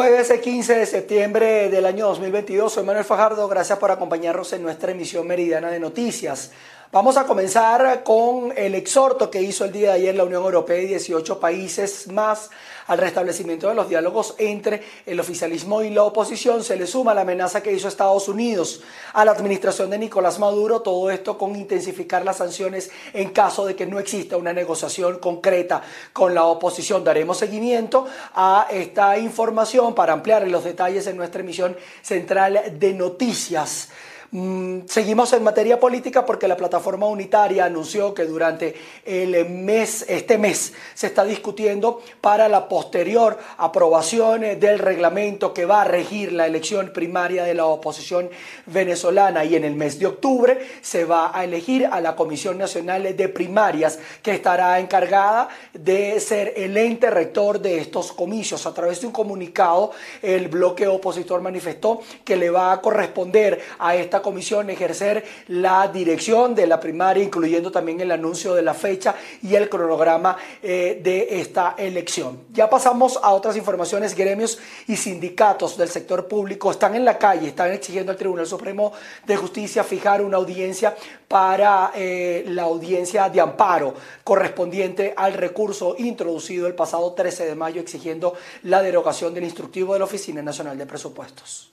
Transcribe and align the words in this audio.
Jueves 0.00 0.32
15 0.32 0.76
de 0.76 0.86
septiembre 0.86 1.68
del 1.68 1.84
año 1.84 2.06
2022, 2.06 2.72
soy 2.72 2.84
Manuel 2.84 3.04
Fajardo, 3.04 3.46
gracias 3.48 3.78
por 3.78 3.90
acompañarnos 3.90 4.50
en 4.54 4.62
nuestra 4.62 4.92
emisión 4.92 5.26
meridiana 5.26 5.68
de 5.68 5.78
noticias. 5.78 6.52
Vamos 6.92 7.16
a 7.16 7.24
comenzar 7.24 8.02
con 8.02 8.52
el 8.56 8.74
exhorto 8.74 9.30
que 9.30 9.40
hizo 9.40 9.64
el 9.64 9.70
día 9.70 9.90
de 9.90 9.94
ayer 9.94 10.16
la 10.16 10.24
Unión 10.24 10.42
Europea 10.42 10.80
y 10.80 10.88
18 10.88 11.38
países 11.38 12.08
más 12.08 12.50
al 12.88 12.98
restablecimiento 12.98 13.68
de 13.68 13.76
los 13.76 13.88
diálogos 13.88 14.34
entre 14.38 14.82
el 15.06 15.20
oficialismo 15.20 15.82
y 15.82 15.90
la 15.90 16.02
oposición. 16.02 16.64
Se 16.64 16.74
le 16.74 16.88
suma 16.88 17.14
la 17.14 17.20
amenaza 17.20 17.62
que 17.62 17.70
hizo 17.70 17.86
Estados 17.86 18.26
Unidos 18.26 18.80
a 19.12 19.24
la 19.24 19.30
administración 19.30 19.88
de 19.90 19.98
Nicolás 19.98 20.40
Maduro, 20.40 20.82
todo 20.82 21.12
esto 21.12 21.38
con 21.38 21.54
intensificar 21.54 22.24
las 22.24 22.38
sanciones 22.38 22.90
en 23.12 23.30
caso 23.30 23.64
de 23.66 23.76
que 23.76 23.86
no 23.86 24.00
exista 24.00 24.36
una 24.36 24.52
negociación 24.52 25.20
concreta 25.20 25.82
con 26.12 26.34
la 26.34 26.42
oposición. 26.42 27.04
Daremos 27.04 27.38
seguimiento 27.38 28.08
a 28.34 28.66
esta 28.68 29.16
información 29.16 29.94
para 29.94 30.12
ampliar 30.12 30.44
los 30.48 30.64
detalles 30.64 31.06
en 31.06 31.16
nuestra 31.16 31.42
emisión 31.42 31.76
central 32.02 32.60
de 32.80 32.94
noticias. 32.94 33.90
Mm, 34.32 34.82
seguimos 34.86 35.32
en 35.32 35.42
materia 35.42 35.80
política 35.80 36.24
porque 36.24 36.46
la 36.46 36.56
plataforma 36.56 37.04
unitaria 37.06 37.64
anunció 37.64 38.14
que 38.14 38.26
durante 38.26 38.76
el 39.04 39.50
mes, 39.50 40.04
este 40.08 40.38
mes, 40.38 40.72
se 40.94 41.08
está 41.08 41.24
discutiendo 41.24 42.00
para 42.20 42.48
la 42.48 42.68
posterior 42.68 43.36
aprobación 43.58 44.42
del 44.60 44.78
reglamento 44.78 45.52
que 45.52 45.64
va 45.64 45.82
a 45.82 45.84
regir 45.84 46.32
la 46.32 46.46
elección 46.46 46.92
primaria 46.92 47.42
de 47.42 47.54
la 47.54 47.64
oposición 47.64 48.30
venezolana 48.66 49.44
y 49.44 49.56
en 49.56 49.64
el 49.64 49.74
mes 49.74 49.98
de 49.98 50.06
octubre 50.06 50.64
se 50.80 51.04
va 51.04 51.36
a 51.36 51.42
elegir 51.42 51.86
a 51.86 52.00
la 52.00 52.14
Comisión 52.14 52.56
Nacional 52.56 53.16
de 53.16 53.28
Primarias 53.28 53.98
que 54.22 54.30
estará 54.30 54.78
encargada 54.78 55.48
de 55.72 56.20
ser 56.20 56.54
el 56.56 56.76
ente 56.76 57.10
rector 57.10 57.60
de 57.60 57.78
estos 57.78 58.12
comicios. 58.12 58.64
A 58.64 58.74
través 58.74 59.00
de 59.00 59.08
un 59.08 59.12
comunicado, 59.12 59.90
el 60.22 60.46
bloque 60.46 60.86
opositor 60.86 61.40
manifestó 61.40 62.00
que 62.24 62.36
le 62.36 62.50
va 62.50 62.70
a 62.70 62.80
corresponder 62.80 63.60
a 63.80 63.96
esta 63.96 64.19
comisión 64.22 64.70
ejercer 64.70 65.24
la 65.48 65.88
dirección 65.88 66.54
de 66.54 66.66
la 66.66 66.80
primaria, 66.80 67.22
incluyendo 67.22 67.70
también 67.70 68.00
el 68.00 68.10
anuncio 68.10 68.54
de 68.54 68.62
la 68.62 68.74
fecha 68.74 69.14
y 69.42 69.54
el 69.54 69.68
cronograma 69.68 70.36
eh, 70.62 71.00
de 71.02 71.40
esta 71.40 71.74
elección. 71.76 72.40
Ya 72.52 72.68
pasamos 72.68 73.18
a 73.22 73.30
otras 73.30 73.56
informaciones. 73.56 74.14
Gremios 74.14 74.58
y 74.86 74.96
sindicatos 74.96 75.76
del 75.76 75.88
sector 75.88 76.28
público 76.28 76.70
están 76.70 76.94
en 76.94 77.04
la 77.04 77.18
calle, 77.18 77.48
están 77.48 77.72
exigiendo 77.72 78.12
al 78.12 78.18
Tribunal 78.18 78.46
Supremo 78.46 78.92
de 79.26 79.36
Justicia 79.36 79.84
fijar 79.84 80.22
una 80.22 80.36
audiencia 80.36 80.96
para 81.28 81.92
eh, 81.94 82.44
la 82.48 82.62
audiencia 82.62 83.28
de 83.28 83.40
amparo 83.40 83.94
correspondiente 84.24 85.14
al 85.16 85.34
recurso 85.34 85.94
introducido 85.98 86.66
el 86.66 86.74
pasado 86.74 87.12
13 87.12 87.46
de 87.46 87.54
mayo 87.54 87.80
exigiendo 87.80 88.34
la 88.64 88.82
derogación 88.82 89.32
del 89.34 89.44
instructivo 89.44 89.92
de 89.92 90.00
la 90.00 90.04
Oficina 90.06 90.42
Nacional 90.42 90.76
de 90.76 90.86
Presupuestos. 90.86 91.70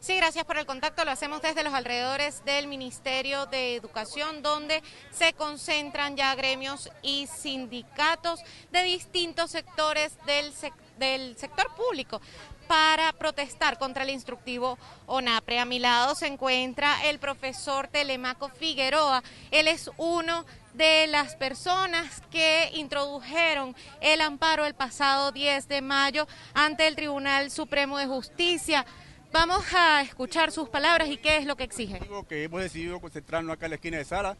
Sí, 0.00 0.16
gracias 0.16 0.46
por 0.46 0.56
el 0.56 0.64
contacto. 0.64 1.04
Lo 1.04 1.10
hacemos 1.10 1.42
desde 1.42 1.62
los 1.62 1.74
alrededores 1.74 2.42
del 2.46 2.68
Ministerio 2.68 3.44
de 3.44 3.76
Educación, 3.76 4.42
donde 4.42 4.82
se 5.10 5.34
concentran 5.34 6.16
ya 6.16 6.34
gremios 6.34 6.88
y 7.02 7.26
sindicatos 7.26 8.40
de 8.72 8.82
distintos 8.82 9.50
sectores 9.50 10.16
del, 10.24 10.54
del 10.98 11.36
sector 11.36 11.66
público 11.74 12.22
para 12.66 13.12
protestar 13.12 13.78
contra 13.78 14.04
el 14.04 14.10
instructivo 14.10 14.78
ONAPRE. 15.04 15.58
A 15.58 15.66
mi 15.66 15.78
lado 15.78 16.14
se 16.14 16.28
encuentra 16.28 17.06
el 17.06 17.18
profesor 17.18 17.86
Telemaco 17.86 18.48
Figueroa. 18.48 19.22
Él 19.50 19.68
es 19.68 19.90
uno 19.98 20.46
de 20.72 21.08
las 21.08 21.36
personas 21.36 22.22
que 22.30 22.70
introdujeron 22.72 23.76
el 24.00 24.22
amparo 24.22 24.64
el 24.64 24.72
pasado 24.72 25.30
10 25.30 25.68
de 25.68 25.82
mayo 25.82 26.26
ante 26.54 26.86
el 26.86 26.96
Tribunal 26.96 27.50
Supremo 27.50 27.98
de 27.98 28.06
Justicia. 28.06 28.86
Vamos 29.32 29.64
a 29.72 30.02
escuchar 30.02 30.50
sus 30.50 30.68
palabras 30.68 31.08
y 31.08 31.16
qué 31.16 31.36
es 31.36 31.46
lo 31.46 31.56
que 31.56 31.62
exige. 31.62 32.00
Que 32.28 32.44
hemos 32.44 32.62
decidido 32.62 33.00
concentrarnos 33.00 33.54
acá 33.54 33.66
en 33.66 33.70
la 33.70 33.76
esquina 33.76 33.98
de 33.98 34.04
Sala. 34.04 34.36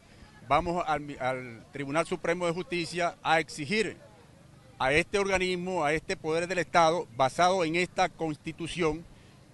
Vamos 0.49 0.83
al, 0.85 1.65
Tribunal 1.71 2.05
Supremo 2.05 2.45
de 2.45 2.51
Justicia 2.51 3.15
a 3.23 3.39
exigir 3.39 3.95
a 4.79 4.91
este 4.91 5.17
organismo, 5.17 5.85
a 5.85 5.93
este 5.93 6.17
poder 6.17 6.45
del 6.45 6.57
Estado, 6.57 7.07
basado 7.15 7.63
en 7.63 7.77
esta 7.77 8.09
constitución, 8.09 9.05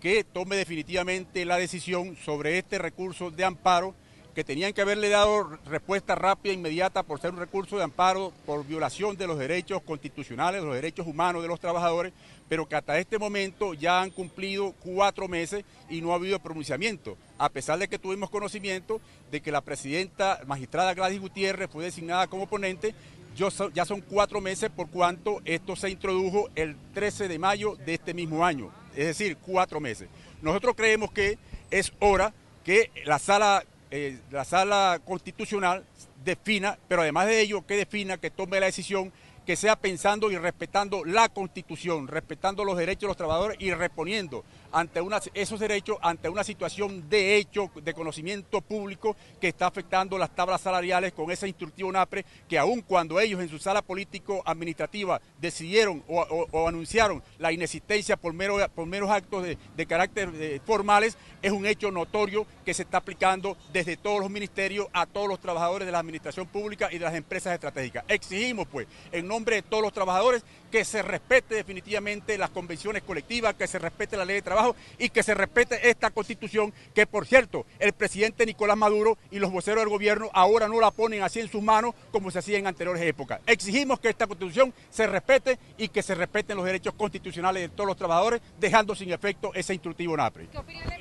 que 0.01 0.23
tome 0.23 0.55
definitivamente 0.55 1.45
la 1.45 1.57
decisión 1.57 2.15
sobre 2.15 2.57
este 2.57 2.79
recurso 2.79 3.29
de 3.29 3.45
amparo 3.45 3.93
que 4.37 4.43
tenían 4.43 4.71
que 4.71 4.81
haberle 4.81 5.09
dado 5.09 5.57
respuesta 5.65 6.13
rápida 6.13 6.53
e 6.53 6.57
inmediata 6.57 7.01
por 7.01 7.19
ser 7.19 7.31
un 7.31 7.39
recurso 7.39 7.75
de 7.75 7.83
amparo 7.83 8.31
por 8.45 8.63
violación 8.63 9.17
de 9.17 9.25
los 9.25 9.39
derechos 9.39 9.81
constitucionales, 9.81 10.61
los 10.61 10.75
derechos 10.75 11.07
humanos 11.07 11.41
de 11.41 11.47
los 11.47 11.59
trabajadores, 11.59 12.13
pero 12.47 12.69
que 12.69 12.75
hasta 12.75 12.99
este 12.99 13.17
momento 13.17 13.73
ya 13.73 13.99
han 13.99 14.11
cumplido 14.11 14.75
cuatro 14.79 15.27
meses 15.27 15.65
y 15.89 16.01
no 16.01 16.11
ha 16.11 16.17
habido 16.17 16.37
pronunciamiento, 16.37 17.17
a 17.39 17.49
pesar 17.49 17.79
de 17.79 17.87
que 17.87 17.97
tuvimos 17.97 18.29
conocimiento 18.29 19.01
de 19.31 19.41
que 19.41 19.51
la 19.51 19.61
presidenta 19.61 20.39
magistrada 20.45 20.93
Gladys 20.93 21.19
Gutiérrez 21.19 21.71
fue 21.71 21.85
designada 21.85 22.27
como 22.27 22.45
ponente, 22.45 22.93
ya 23.35 23.85
son 23.85 24.01
cuatro 24.01 24.39
meses 24.39 24.69
por 24.69 24.87
cuanto 24.91 25.41
esto 25.45 25.75
se 25.75 25.89
introdujo 25.89 26.47
el 26.53 26.75
13 26.93 27.27
de 27.27 27.39
mayo 27.39 27.75
de 27.87 27.95
este 27.95 28.13
mismo 28.13 28.45
año, 28.45 28.69
es 28.95 29.07
decir, 29.07 29.37
cuatro 29.37 29.79
meses. 29.79 30.09
Nosotros 30.43 30.75
creemos 30.75 31.11
que 31.11 31.39
es 31.71 31.91
hora 31.97 32.35
que 32.63 32.91
la 33.03 33.17
sala 33.17 33.65
eh, 33.89 34.19
la 34.31 34.43
sala 34.43 34.99
constitucional 35.05 35.85
defina, 36.23 36.77
pero 36.87 37.01
además 37.01 37.27
de 37.27 37.41
ello, 37.41 37.65
que 37.65 37.77
defina, 37.77 38.17
que 38.17 38.31
tome 38.31 38.59
la 38.59 38.65
decisión 38.65 39.13
que 39.45 39.55
sea 39.55 39.77
pensando 39.77 40.29
y 40.29 40.37
respetando 40.37 41.05
la 41.05 41.29
constitución, 41.29 42.09
respetando 42.09 42.65
los 42.65 42.77
derechos 42.77 43.01
de 43.01 43.07
los 43.07 43.17
trabajadores 43.17 43.57
y 43.61 43.73
reponiendo 43.73 44.43
ante 44.79 45.01
esos 45.33 45.59
derechos 45.59 45.97
ante 46.01 46.29
una 46.29 46.43
situación 46.43 47.09
de 47.09 47.37
hecho, 47.37 47.71
de 47.81 47.95
conocimiento 47.95 48.61
público 48.61 49.15
que 49.41 49.47
está 49.47 49.65
afectando 49.65 50.19
las 50.19 50.35
tablas 50.35 50.61
salariales 50.61 51.13
con 51.13 51.31
ese 51.31 51.47
instructivo 51.47 51.91
NAPRE, 51.91 52.25
que 52.47 52.59
aun 52.59 52.81
cuando 52.81 53.19
ellos 53.19 53.41
en 53.41 53.49
su 53.49 53.57
sala 53.57 53.81
político-administrativa 53.81 55.19
decidieron 55.41 56.03
o, 56.07 56.67
anunciaron 56.67 57.23
la 57.39 57.51
inexistencia 57.51 58.17
por, 58.17 58.33
mero, 58.33 58.57
por 58.75 58.85
meros 58.85 59.09
actos 59.09 59.45
de, 59.47 59.87
carácter 59.87 60.29
eh, 60.35 60.59
formales, 60.65 61.17
es 61.41 61.51
un 61.51 61.65
hecho 61.65 61.89
notorio 61.91 62.45
que 62.65 62.73
se 62.73 62.83
está 62.83 62.97
aplicando 62.97 63.57
desde 63.71 63.97
todos 63.97 64.19
los 64.19 64.29
ministerios 64.29 64.87
a 64.93 65.05
todos 65.05 65.27
los 65.27 65.39
trabajadores 65.39 65.85
de 65.85 65.91
la 65.91 65.99
administración 65.99 66.45
pública 66.45 66.89
y 66.91 66.99
de 66.99 67.05
las 67.05 67.15
empresas 67.15 67.53
estratégicas. 67.53 68.03
Exigimos, 68.07 68.67
pues, 68.67 68.87
en 69.11 69.27
nombre 69.27 69.55
de 69.55 69.61
todos 69.61 69.81
los 69.81 69.93
trabajadores, 69.93 70.43
que 70.71 70.85
se 70.85 71.01
respete 71.01 71.55
definitivamente 71.55 72.37
las 72.37 72.49
convenciones 72.49 73.03
colectivas, 73.03 73.55
que 73.55 73.67
se 73.67 73.79
respete 73.79 74.17
la 74.17 74.25
ley 74.25 74.35
de 74.35 74.41
trabajo 74.41 74.75
y 74.97 75.09
que 75.09 75.23
se 75.23 75.33
respete 75.33 75.89
esta 75.89 76.11
constitución 76.11 76.73
que, 76.93 77.07
por 77.07 77.25
cierto, 77.25 77.65
el 77.79 77.93
presidente 77.93 78.45
Nicolás 78.45 78.77
Maduro 78.77 79.17
y 79.31 79.39
los 79.39 79.51
voceros 79.51 79.81
del 79.81 79.89
gobierno 79.89 80.29
ahora 80.33 80.67
no 80.67 80.79
la 80.79 80.91
ponen 80.91 81.23
así 81.23 81.39
en 81.39 81.49
sus 81.49 81.61
manos 81.61 81.95
como 82.11 82.31
se 82.31 82.39
hacía 82.39 82.57
en 82.57 82.67
anteriores 82.67 83.01
épocas. 83.03 83.39
Exigimos 83.45 83.99
que 83.99 84.09
esta 84.09 84.27
constitución 84.27 84.73
se 84.89 85.07
respete 85.07 85.59
y 85.77 85.89
que 85.89 86.03
se 86.03 86.15
respeten 86.15 86.57
los 86.57 86.65
derechos 86.65 86.93
constitucionales 86.93 87.63
de 87.63 87.69
todos 87.69 87.87
los 87.87 87.97
trabajadores, 87.97 88.41
dejando 88.59 88.95
sin 88.95 89.11
efecto 89.11 89.51
ese 89.53 89.73
instructivo 89.73 90.17
NAPRE. 90.17 90.47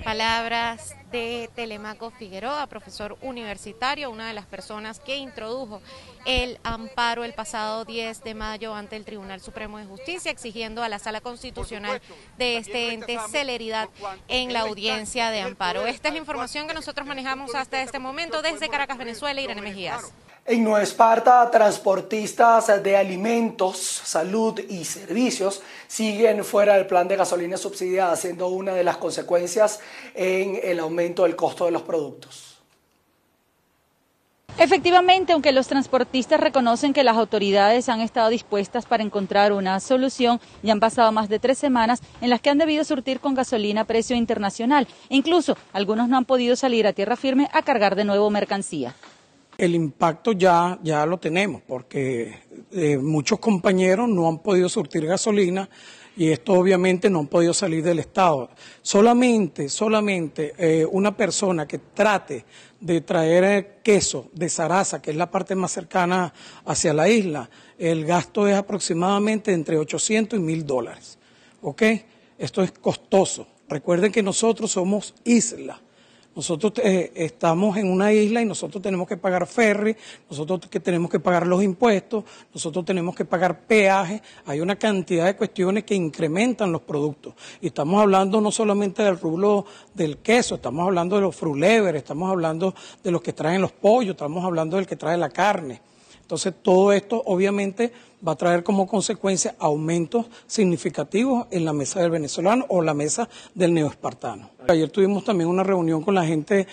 Palabras 0.04 0.94
de 1.10 1.50
Telemaco 1.54 2.10
Figueroa, 2.10 2.66
profesor 2.66 3.16
universitario, 3.22 4.10
una 4.10 4.28
de 4.28 4.34
las 4.34 4.46
personas 4.46 5.00
que 5.00 5.16
introdujo 5.16 5.80
el 6.24 6.58
amparo 6.64 7.24
el 7.24 7.32
pasado 7.32 7.84
10 7.84 8.24
de 8.24 8.34
mayo 8.34 8.74
ante 8.74 8.96
el 8.96 9.04
Tribunal 9.04 9.40
Supremo 9.40 9.78
de 9.78 9.86
Justicia, 9.86 10.30
exigiendo 10.30 10.82
a 10.82 10.88
la 10.88 10.98
Sala 10.98 11.20
Constitucional 11.20 12.00
de 12.38 12.58
este 12.58 12.92
ente 12.92 13.18
celeridad 13.30 13.88
en 14.28 14.52
la 14.52 14.60
audiencia 14.60 15.30
de 15.30 15.40
amparo. 15.40 15.86
Esta 15.86 16.08
es 16.08 16.14
la 16.14 16.20
información 16.20 16.66
que 16.66 16.74
nosotros 16.74 17.06
manejamos 17.06 17.54
hasta 17.54 17.82
este 17.82 17.98
momento 17.98 18.42
desde 18.42 18.68
Caracas, 18.68 18.98
Venezuela, 18.98 19.40
Irene 19.40 19.62
Mejías. 19.62 20.12
En 20.48 20.62
Nueva 20.62 20.80
Esparta, 20.80 21.50
transportistas 21.50 22.80
de 22.80 22.96
alimentos, 22.96 23.78
salud 23.78 24.56
y 24.68 24.84
servicios 24.84 25.60
siguen 25.88 26.44
fuera 26.44 26.74
del 26.74 26.86
plan 26.86 27.08
de 27.08 27.16
gasolina 27.16 27.56
subsidiada, 27.56 28.14
siendo 28.14 28.46
una 28.46 28.72
de 28.72 28.84
las 28.84 28.96
consecuencias 28.96 29.80
en 30.14 30.60
el 30.62 30.78
aumento 30.78 31.24
del 31.24 31.34
costo 31.34 31.64
de 31.64 31.72
los 31.72 31.82
productos. 31.82 32.58
Efectivamente, 34.56 35.32
aunque 35.32 35.50
los 35.50 35.66
transportistas 35.66 36.38
reconocen 36.38 36.92
que 36.92 37.02
las 37.02 37.16
autoridades 37.16 37.88
han 37.88 38.00
estado 38.00 38.28
dispuestas 38.28 38.86
para 38.86 39.02
encontrar 39.02 39.52
una 39.52 39.80
solución, 39.80 40.40
ya 40.62 40.72
han 40.72 40.80
pasado 40.80 41.10
más 41.10 41.28
de 41.28 41.40
tres 41.40 41.58
semanas 41.58 42.00
en 42.20 42.30
las 42.30 42.40
que 42.40 42.50
han 42.50 42.58
debido 42.58 42.84
surtir 42.84 43.18
con 43.18 43.34
gasolina 43.34 43.80
a 43.80 43.84
precio 43.84 44.14
internacional. 44.14 44.86
incluso 45.08 45.58
algunos 45.72 46.08
no 46.08 46.16
han 46.16 46.24
podido 46.24 46.54
salir 46.54 46.86
a 46.86 46.92
tierra 46.92 47.16
firme 47.16 47.48
a 47.52 47.62
cargar 47.62 47.96
de 47.96 48.04
nuevo 48.04 48.30
mercancía. 48.30 48.94
El 49.58 49.74
impacto 49.74 50.32
ya, 50.32 50.78
ya 50.82 51.06
lo 51.06 51.18
tenemos 51.18 51.62
porque 51.62 52.40
eh, 52.72 52.98
muchos 52.98 53.38
compañeros 53.38 54.08
no 54.08 54.28
han 54.28 54.38
podido 54.38 54.68
surtir 54.68 55.06
gasolina 55.06 55.68
y 56.16 56.30
esto 56.30 56.54
obviamente 56.54 57.10
no 57.10 57.20
han 57.20 57.26
podido 57.26 57.52
salir 57.52 57.82
del 57.82 57.98
Estado. 57.98 58.50
Solamente, 58.82 59.68
solamente 59.68 60.54
eh, 60.58 60.86
una 60.90 61.16
persona 61.16 61.66
que 61.66 61.78
trate 61.78 62.44
de 62.80 63.00
traer 63.02 63.80
queso 63.82 64.28
de 64.32 64.48
Sarasa, 64.48 65.00
que 65.00 65.10
es 65.10 65.16
la 65.16 65.30
parte 65.30 65.54
más 65.54 65.72
cercana 65.72 66.32
hacia 66.64 66.94
la 66.94 67.08
isla, 67.08 67.48
el 67.78 68.04
gasto 68.04 68.48
es 68.48 68.56
aproximadamente 68.56 69.52
entre 69.52 69.78
800 69.78 70.38
y 70.38 70.42
1000 70.42 70.66
dólares. 70.66 71.18
¿Ok? 71.62 71.82
Esto 72.38 72.62
es 72.62 72.72
costoso. 72.72 73.46
Recuerden 73.68 74.12
que 74.12 74.22
nosotros 74.22 74.70
somos 74.70 75.14
isla. 75.24 75.80
Nosotros 76.36 76.74
eh, 76.84 77.12
estamos 77.14 77.78
en 77.78 77.90
una 77.90 78.12
isla 78.12 78.42
y 78.42 78.44
nosotros 78.44 78.82
tenemos 78.82 79.08
que 79.08 79.16
pagar 79.16 79.46
ferry, 79.46 79.96
nosotros 80.28 80.60
que 80.70 80.80
tenemos 80.80 81.10
que 81.10 81.18
pagar 81.18 81.46
los 81.46 81.62
impuestos, 81.62 82.24
nosotros 82.52 82.84
tenemos 82.84 83.16
que 83.16 83.24
pagar 83.24 83.60
peaje. 83.60 84.20
Hay 84.44 84.60
una 84.60 84.76
cantidad 84.76 85.24
de 85.24 85.34
cuestiones 85.34 85.84
que 85.84 85.94
incrementan 85.94 86.70
los 86.70 86.82
productos. 86.82 87.32
Y 87.62 87.68
estamos 87.68 88.02
hablando 88.02 88.42
no 88.42 88.52
solamente 88.52 89.02
del 89.02 89.18
rublo 89.18 89.64
del 89.94 90.18
queso, 90.18 90.56
estamos 90.56 90.86
hablando 90.86 91.16
de 91.16 91.22
los 91.22 91.34
frulever, 91.34 91.96
estamos 91.96 92.30
hablando 92.30 92.74
de 93.02 93.10
los 93.10 93.22
que 93.22 93.32
traen 93.32 93.62
los 93.62 93.72
pollos, 93.72 94.10
estamos 94.10 94.44
hablando 94.44 94.76
del 94.76 94.86
que 94.86 94.96
trae 94.96 95.16
la 95.16 95.30
carne. 95.30 95.80
Entonces, 96.26 96.54
todo 96.60 96.92
esto 96.92 97.22
obviamente 97.24 97.92
va 98.26 98.32
a 98.32 98.34
traer 98.36 98.64
como 98.64 98.88
consecuencia 98.88 99.54
aumentos 99.60 100.26
significativos 100.48 101.46
en 101.52 101.64
la 101.64 101.72
mesa 101.72 102.00
del 102.00 102.10
venezolano 102.10 102.66
o 102.68 102.82
la 102.82 102.94
mesa 102.94 103.28
del 103.54 103.72
neoespartano. 103.72 104.50
Ayer 104.66 104.90
tuvimos 104.90 105.22
también 105.22 105.48
una 105.48 105.62
reunión 105.62 106.02
con 106.02 106.16
la 106.16 106.24
gente 106.24 106.66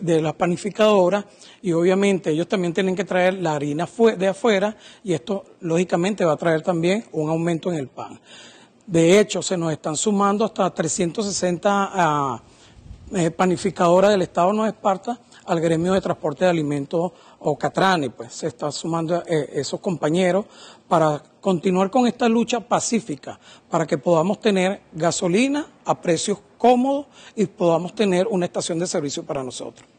de 0.00 0.22
la 0.22 0.32
panificadora 0.32 1.26
y 1.60 1.72
obviamente 1.72 2.30
ellos 2.30 2.46
también 2.46 2.72
tienen 2.72 2.94
que 2.94 3.02
traer 3.02 3.34
la 3.34 3.56
harina 3.56 3.88
de 4.16 4.28
afuera 4.28 4.76
y 5.02 5.12
esto 5.12 5.44
lógicamente 5.58 6.24
va 6.24 6.34
a 6.34 6.36
traer 6.36 6.62
también 6.62 7.04
un 7.10 7.28
aumento 7.28 7.72
en 7.72 7.78
el 7.78 7.88
pan. 7.88 8.20
De 8.86 9.18
hecho, 9.18 9.42
se 9.42 9.56
nos 9.56 9.72
están 9.72 9.96
sumando 9.96 10.44
hasta 10.44 10.72
360 10.72 11.68
ah, 11.68 12.40
eh, 13.12 13.32
panificadoras 13.32 14.12
del 14.12 14.22
Estado 14.22 14.52
de 14.62 14.68
Esparta 14.68 15.18
al 15.48 15.60
gremio 15.60 15.94
de 15.94 16.00
transporte 16.00 16.44
de 16.44 16.50
alimentos 16.50 17.12
o 17.40 17.58
Catrani, 17.58 18.10
pues 18.10 18.32
se 18.34 18.46
están 18.48 18.70
sumando 18.70 19.22
eh, 19.26 19.50
esos 19.54 19.80
compañeros 19.80 20.44
para 20.86 21.22
continuar 21.40 21.90
con 21.90 22.06
esta 22.06 22.28
lucha 22.28 22.60
pacífica, 22.60 23.40
para 23.70 23.86
que 23.86 23.98
podamos 23.98 24.40
tener 24.40 24.82
gasolina 24.92 25.66
a 25.84 26.00
precios 26.00 26.38
cómodos 26.58 27.06
y 27.34 27.46
podamos 27.46 27.94
tener 27.94 28.26
una 28.28 28.44
estación 28.46 28.78
de 28.78 28.86
servicio 28.86 29.24
para 29.24 29.42
nosotros. 29.42 29.97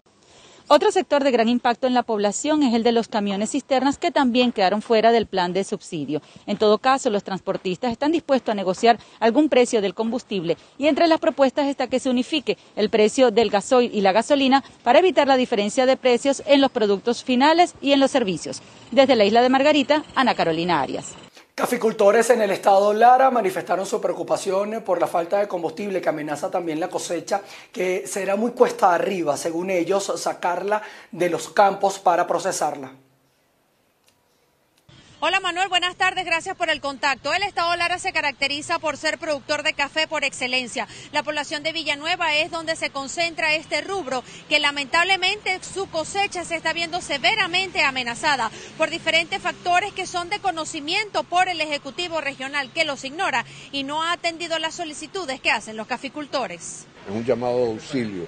Otro 0.71 0.91
sector 0.91 1.23
de 1.23 1.31
gran 1.31 1.49
impacto 1.49 1.87
en 1.87 1.95
la 1.95 2.03
población 2.03 2.61
es 2.61 2.75
el 2.75 2.83
de 2.83 2.91
los 2.91 3.07
camiones 3.07 3.53
cisternas 3.53 3.97
que 3.97 4.11
también 4.11 4.51
quedaron 4.51 4.83
fuera 4.83 5.11
del 5.11 5.25
plan 5.25 5.51
de 5.51 5.63
subsidio. 5.63 6.21
En 6.45 6.57
todo 6.57 6.77
caso, 6.77 7.09
los 7.09 7.23
transportistas 7.23 7.91
están 7.91 8.11
dispuestos 8.11 8.51
a 8.51 8.55
negociar 8.55 8.99
algún 9.19 9.49
precio 9.49 9.81
del 9.81 9.95
combustible 9.95 10.57
y 10.77 10.85
entre 10.85 11.07
las 11.07 11.19
propuestas 11.19 11.65
está 11.65 11.87
que 11.87 11.99
se 11.99 12.11
unifique 12.11 12.59
el 12.75 12.91
precio 12.91 13.31
del 13.31 13.49
gasoil 13.49 13.89
y 13.91 14.01
la 14.01 14.11
gasolina 14.11 14.63
para 14.83 14.99
evitar 14.99 15.27
la 15.27 15.37
diferencia 15.37 15.87
de 15.87 15.97
precios 15.97 16.43
en 16.45 16.61
los 16.61 16.69
productos 16.69 17.23
finales 17.23 17.73
y 17.81 17.93
en 17.93 17.99
los 17.99 18.11
servicios. 18.11 18.61
Desde 18.91 19.15
la 19.15 19.25
isla 19.25 19.41
de 19.41 19.49
Margarita, 19.49 20.03
Ana 20.13 20.35
Carolina 20.35 20.81
Arias. 20.81 21.15
Caficultores 21.59 22.29
en 22.29 22.41
el 22.41 22.51
estado 22.51 22.93
Lara 22.93 23.29
manifestaron 23.29 23.85
su 23.85 23.99
preocupación 23.99 24.81
por 24.81 25.01
la 25.01 25.07
falta 25.07 25.39
de 25.39 25.49
combustible 25.49 25.99
que 25.99 26.07
amenaza 26.07 26.49
también 26.49 26.79
la 26.79 26.87
cosecha, 26.87 27.41
que 27.69 28.07
será 28.07 28.37
muy 28.37 28.51
cuesta 28.51 28.93
arriba, 28.93 29.35
según 29.35 29.69
ellos, 29.69 30.09
sacarla 30.15 30.81
de 31.11 31.29
los 31.29 31.49
campos 31.49 31.99
para 31.99 32.25
procesarla. 32.25 32.93
Hola 35.21 35.41
Manuel, 35.41 35.67
buenas 35.67 35.97
tardes, 35.97 36.23
gracias 36.23 36.55
por 36.55 36.69
el 36.69 36.79
contacto. 36.79 37.33
El 37.33 37.43
Estado 37.43 37.75
Lara 37.75 37.99
se 37.99 38.13
caracteriza 38.13 38.79
por 38.79 38.95
ser 38.95 39.17
productor 39.17 39.63
de 39.63 39.73
café 39.73 40.07
por 40.07 40.23
excelencia. 40.23 40.87
La 41.11 41.23
población 41.23 41.61
de 41.61 41.73
Villanueva 41.73 42.35
es 42.35 42.51
donde 42.51 42.77
se 42.77 42.89
concentra 42.89 43.53
este 43.53 43.81
rubro, 43.81 44.23
que 44.47 44.59
lamentablemente 44.59 45.59
su 45.61 45.89
cosecha 45.89 46.45
se 46.45 46.55
está 46.55 46.71
viendo 46.71 47.01
severamente 47.01 47.81
amenazada 47.81 48.49
por 48.77 48.89
diferentes 48.89 49.41
factores 49.41 49.91
que 49.91 50.07
son 50.07 50.29
de 50.29 50.39
conocimiento 50.39 51.25
por 51.25 51.49
el 51.49 51.59
Ejecutivo 51.59 52.21
Regional, 52.21 52.71
que 52.71 52.85
los 52.85 53.03
ignora 53.03 53.43
y 53.73 53.83
no 53.83 54.01
ha 54.01 54.13
atendido 54.13 54.57
las 54.57 54.75
solicitudes 54.75 55.41
que 55.41 55.51
hacen 55.51 55.75
los 55.75 55.87
caficultores. 55.87 56.87
Es 57.05 57.13
un 57.13 57.25
llamado 57.25 57.57
de 57.57 57.71
auxilio. 57.71 58.25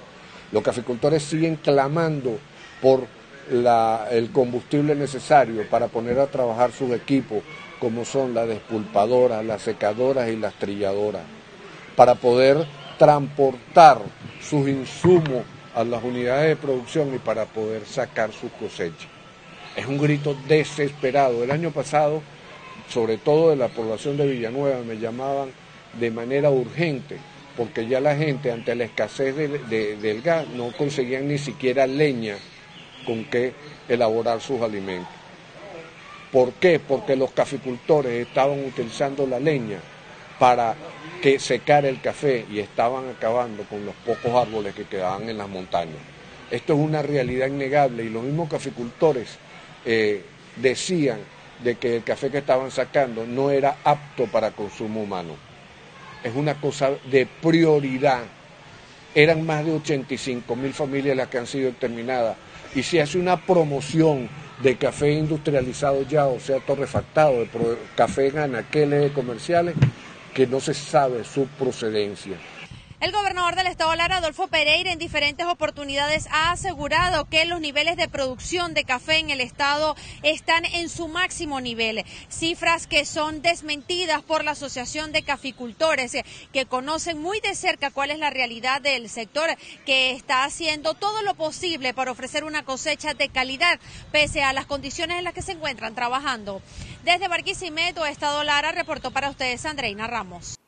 Los 0.52 0.62
caficultores 0.62 1.22
siguen 1.22 1.56
clamando 1.56 2.38
por 2.82 3.06
el 3.50 4.30
combustible 4.32 4.94
necesario 4.94 5.68
para 5.68 5.88
poner 5.88 6.18
a 6.18 6.26
trabajar 6.26 6.72
sus 6.72 6.90
equipos, 6.92 7.42
como 7.80 8.04
son 8.04 8.34
las 8.34 8.46
despulpadoras, 8.46 9.44
las 9.44 9.62
secadoras 9.62 10.28
y 10.28 10.36
las 10.36 10.54
trilladoras, 10.54 11.22
para 11.96 12.14
poder 12.14 12.64
transportar 12.98 13.98
sus 14.40 14.68
insumos 14.68 15.42
a 15.74 15.82
las 15.84 16.04
unidades 16.04 16.48
de 16.48 16.56
producción 16.56 17.14
y 17.14 17.18
para 17.18 17.46
poder 17.46 17.84
sacar 17.86 18.32
sus 18.32 18.52
cosechas. 18.52 19.08
Es 19.74 19.86
un 19.86 19.98
grito 19.98 20.36
desesperado. 20.46 21.42
El 21.42 21.50
año 21.50 21.70
pasado, 21.70 22.22
sobre 22.88 23.16
todo 23.16 23.50
de 23.50 23.56
la 23.56 23.68
población 23.68 24.16
de 24.16 24.26
Villanueva, 24.26 24.82
me 24.86 24.98
llamaban 24.98 25.50
de 25.98 26.10
manera 26.10 26.50
urgente, 26.50 27.16
porque 27.56 27.86
ya 27.86 28.00
la 28.00 28.14
gente 28.16 28.52
ante 28.52 28.74
la 28.74 28.84
escasez 28.84 29.34
del 29.34 30.22
gas 30.22 30.46
no 30.48 30.72
conseguían 30.72 31.26
ni 31.26 31.38
siquiera 31.38 31.86
leña 31.86 32.36
con 33.04 33.24
qué 33.24 33.52
elaborar 33.88 34.40
sus 34.40 34.60
alimentos. 34.60 35.12
¿Por 36.32 36.54
qué? 36.54 36.80
Porque 36.80 37.14
los 37.14 37.32
caficultores 37.32 38.26
estaban 38.26 38.64
utilizando 38.64 39.26
la 39.26 39.38
leña 39.38 39.78
para 40.38 40.74
que 41.20 41.38
secar 41.38 41.84
el 41.84 42.00
café 42.00 42.46
y 42.50 42.58
estaban 42.58 43.08
acabando 43.10 43.64
con 43.64 43.84
los 43.84 43.94
pocos 43.96 44.34
árboles 44.34 44.74
que 44.74 44.84
quedaban 44.84 45.28
en 45.28 45.38
las 45.38 45.48
montañas. 45.48 45.98
Esto 46.50 46.72
es 46.72 46.78
una 46.78 47.02
realidad 47.02 47.48
innegable 47.48 48.04
y 48.04 48.08
los 48.08 48.22
mismos 48.22 48.48
caficultores 48.48 49.36
eh, 49.84 50.24
decían 50.56 51.20
de 51.62 51.76
que 51.76 51.96
el 51.96 52.02
café 52.02 52.30
que 52.30 52.38
estaban 52.38 52.70
sacando 52.70 53.26
no 53.26 53.50
era 53.50 53.76
apto 53.84 54.26
para 54.26 54.50
consumo 54.50 55.02
humano. 55.02 55.34
Es 56.24 56.34
una 56.34 56.60
cosa 56.60 56.90
de 57.10 57.26
prioridad. 57.26 58.22
Eran 59.14 59.44
más 59.44 59.64
de 59.64 59.72
85 59.72 60.56
mil 60.56 60.72
familias 60.72 61.16
las 61.16 61.28
que 61.28 61.38
han 61.38 61.46
sido 61.46 61.68
exterminadas 61.68 62.36
y 62.74 62.82
se 62.82 63.02
hace 63.02 63.18
una 63.18 63.36
promoción 63.36 64.28
de 64.62 64.76
café 64.76 65.12
industrializado 65.12 66.02
ya, 66.02 66.26
o 66.26 66.38
sea, 66.38 66.60
torrefactado, 66.60 67.40
de 67.40 67.48
café 67.96 68.28
en 68.28 68.38
anaqueles 68.38 69.12
comerciales, 69.12 69.74
que 70.34 70.46
no 70.46 70.60
se 70.60 70.72
sabe 70.72 71.24
su 71.24 71.46
procedencia. 71.46 72.36
El 73.02 73.10
gobernador 73.10 73.56
del 73.56 73.66
estado 73.66 73.96
Lara, 73.96 74.18
Adolfo 74.18 74.46
Pereira, 74.46 74.92
en 74.92 74.98
diferentes 75.00 75.44
oportunidades 75.44 76.28
ha 76.30 76.52
asegurado 76.52 77.24
que 77.24 77.44
los 77.46 77.60
niveles 77.60 77.96
de 77.96 78.06
producción 78.06 78.74
de 78.74 78.84
café 78.84 79.18
en 79.18 79.30
el 79.30 79.40
estado 79.40 79.96
están 80.22 80.64
en 80.64 80.88
su 80.88 81.08
máximo 81.08 81.60
nivel. 81.60 82.04
Cifras 82.30 82.86
que 82.86 83.04
son 83.04 83.42
desmentidas 83.42 84.22
por 84.22 84.44
la 84.44 84.52
Asociación 84.52 85.10
de 85.10 85.24
Caficultores, 85.24 86.16
que 86.52 86.66
conocen 86.66 87.20
muy 87.20 87.40
de 87.40 87.56
cerca 87.56 87.90
cuál 87.90 88.12
es 88.12 88.20
la 88.20 88.30
realidad 88.30 88.80
del 88.80 89.08
sector, 89.10 89.50
que 89.84 90.12
está 90.12 90.44
haciendo 90.44 90.94
todo 90.94 91.22
lo 91.22 91.34
posible 91.34 91.94
para 91.94 92.12
ofrecer 92.12 92.44
una 92.44 92.64
cosecha 92.64 93.14
de 93.14 93.28
calidad, 93.30 93.80
pese 94.12 94.44
a 94.44 94.52
las 94.52 94.66
condiciones 94.66 95.18
en 95.18 95.24
las 95.24 95.34
que 95.34 95.42
se 95.42 95.52
encuentran 95.52 95.96
trabajando. 95.96 96.62
Desde 97.02 97.26
Barquisimeto, 97.26 98.06
Estado 98.06 98.44
Lara, 98.44 98.70
reportó 98.70 99.10
para 99.10 99.28
ustedes 99.28 99.66
Andreina 99.66 100.06
Ramos. 100.06 100.61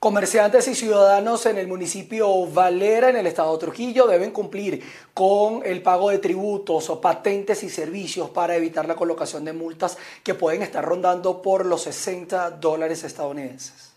Comerciantes 0.00 0.66
y 0.66 0.74
ciudadanos 0.74 1.44
en 1.44 1.58
el 1.58 1.68
municipio 1.68 2.46
Valera, 2.46 3.10
en 3.10 3.16
el 3.16 3.26
estado 3.26 3.52
de 3.52 3.58
Trujillo, 3.58 4.06
deben 4.06 4.30
cumplir 4.30 4.82
con 5.12 5.60
el 5.62 5.82
pago 5.82 6.08
de 6.08 6.16
tributos 6.16 6.88
o 6.88 7.02
patentes 7.02 7.62
y 7.64 7.68
servicios 7.68 8.30
para 8.30 8.56
evitar 8.56 8.88
la 8.88 8.96
colocación 8.96 9.44
de 9.44 9.52
multas 9.52 9.98
que 10.24 10.32
pueden 10.32 10.62
estar 10.62 10.82
rondando 10.82 11.42
por 11.42 11.66
los 11.66 11.82
60 11.82 12.52
dólares 12.52 13.04
estadounidenses. 13.04 13.92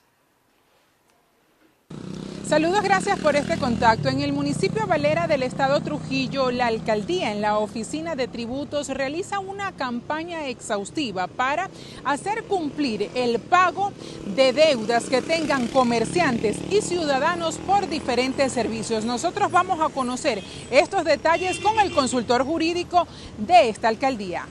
Saludos, 2.54 2.84
gracias 2.84 3.20
por 3.20 3.36
este 3.36 3.58
contacto. 3.58 4.10
En 4.10 4.22
el 4.22 4.32
municipio 4.32 4.86
Valera 4.86 5.26
del 5.26 5.42
estado 5.42 5.82
Trujillo, 5.82 6.52
la 6.52 6.68
alcaldía 6.68 7.32
en 7.32 7.42
la 7.42 7.58
oficina 7.58 8.16
de 8.16 8.28
tributos 8.28 8.90
realiza 8.90 9.40
una 9.40 9.72
campaña 9.72 10.46
exhaustiva 10.46 11.26
para 11.26 11.72
hacer 12.06 12.44
cumplir 12.44 13.10
el 13.16 13.40
pago 13.40 13.92
de 14.36 14.54
deudas 14.54 15.06
que 15.06 15.24
tengan 15.24 15.66
comerciantes 15.66 16.60
y 16.70 16.82
ciudadanos 16.82 17.58
por 17.58 17.90
diferentes 17.90 18.52
servicios. 18.52 19.04
Nosotros 19.04 19.52
vamos 19.52 19.82
a 19.82 19.90
conocer 19.90 20.44
estos 20.70 21.06
detalles 21.06 21.58
con 21.58 21.80
el 21.80 21.92
consultor 21.92 22.46
jurídico 22.46 23.08
de 23.40 23.70
esta 23.70 23.88
alcaldía 23.88 24.46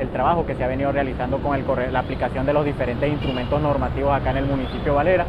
el 0.00 0.08
trabajo 0.12 0.46
que 0.46 0.54
se 0.54 0.64
ha 0.64 0.68
venido 0.68 0.92
realizando 0.92 1.38
con 1.38 1.60
la 1.92 1.98
aplicación 1.98 2.46
de 2.46 2.52
los 2.52 2.64
diferentes 2.64 3.10
instrumentos 3.12 3.60
normativos 3.60 4.14
acá 4.14 4.30
en 4.30 4.38
el 4.38 4.46
municipio 4.46 4.94
Valera 4.94 5.26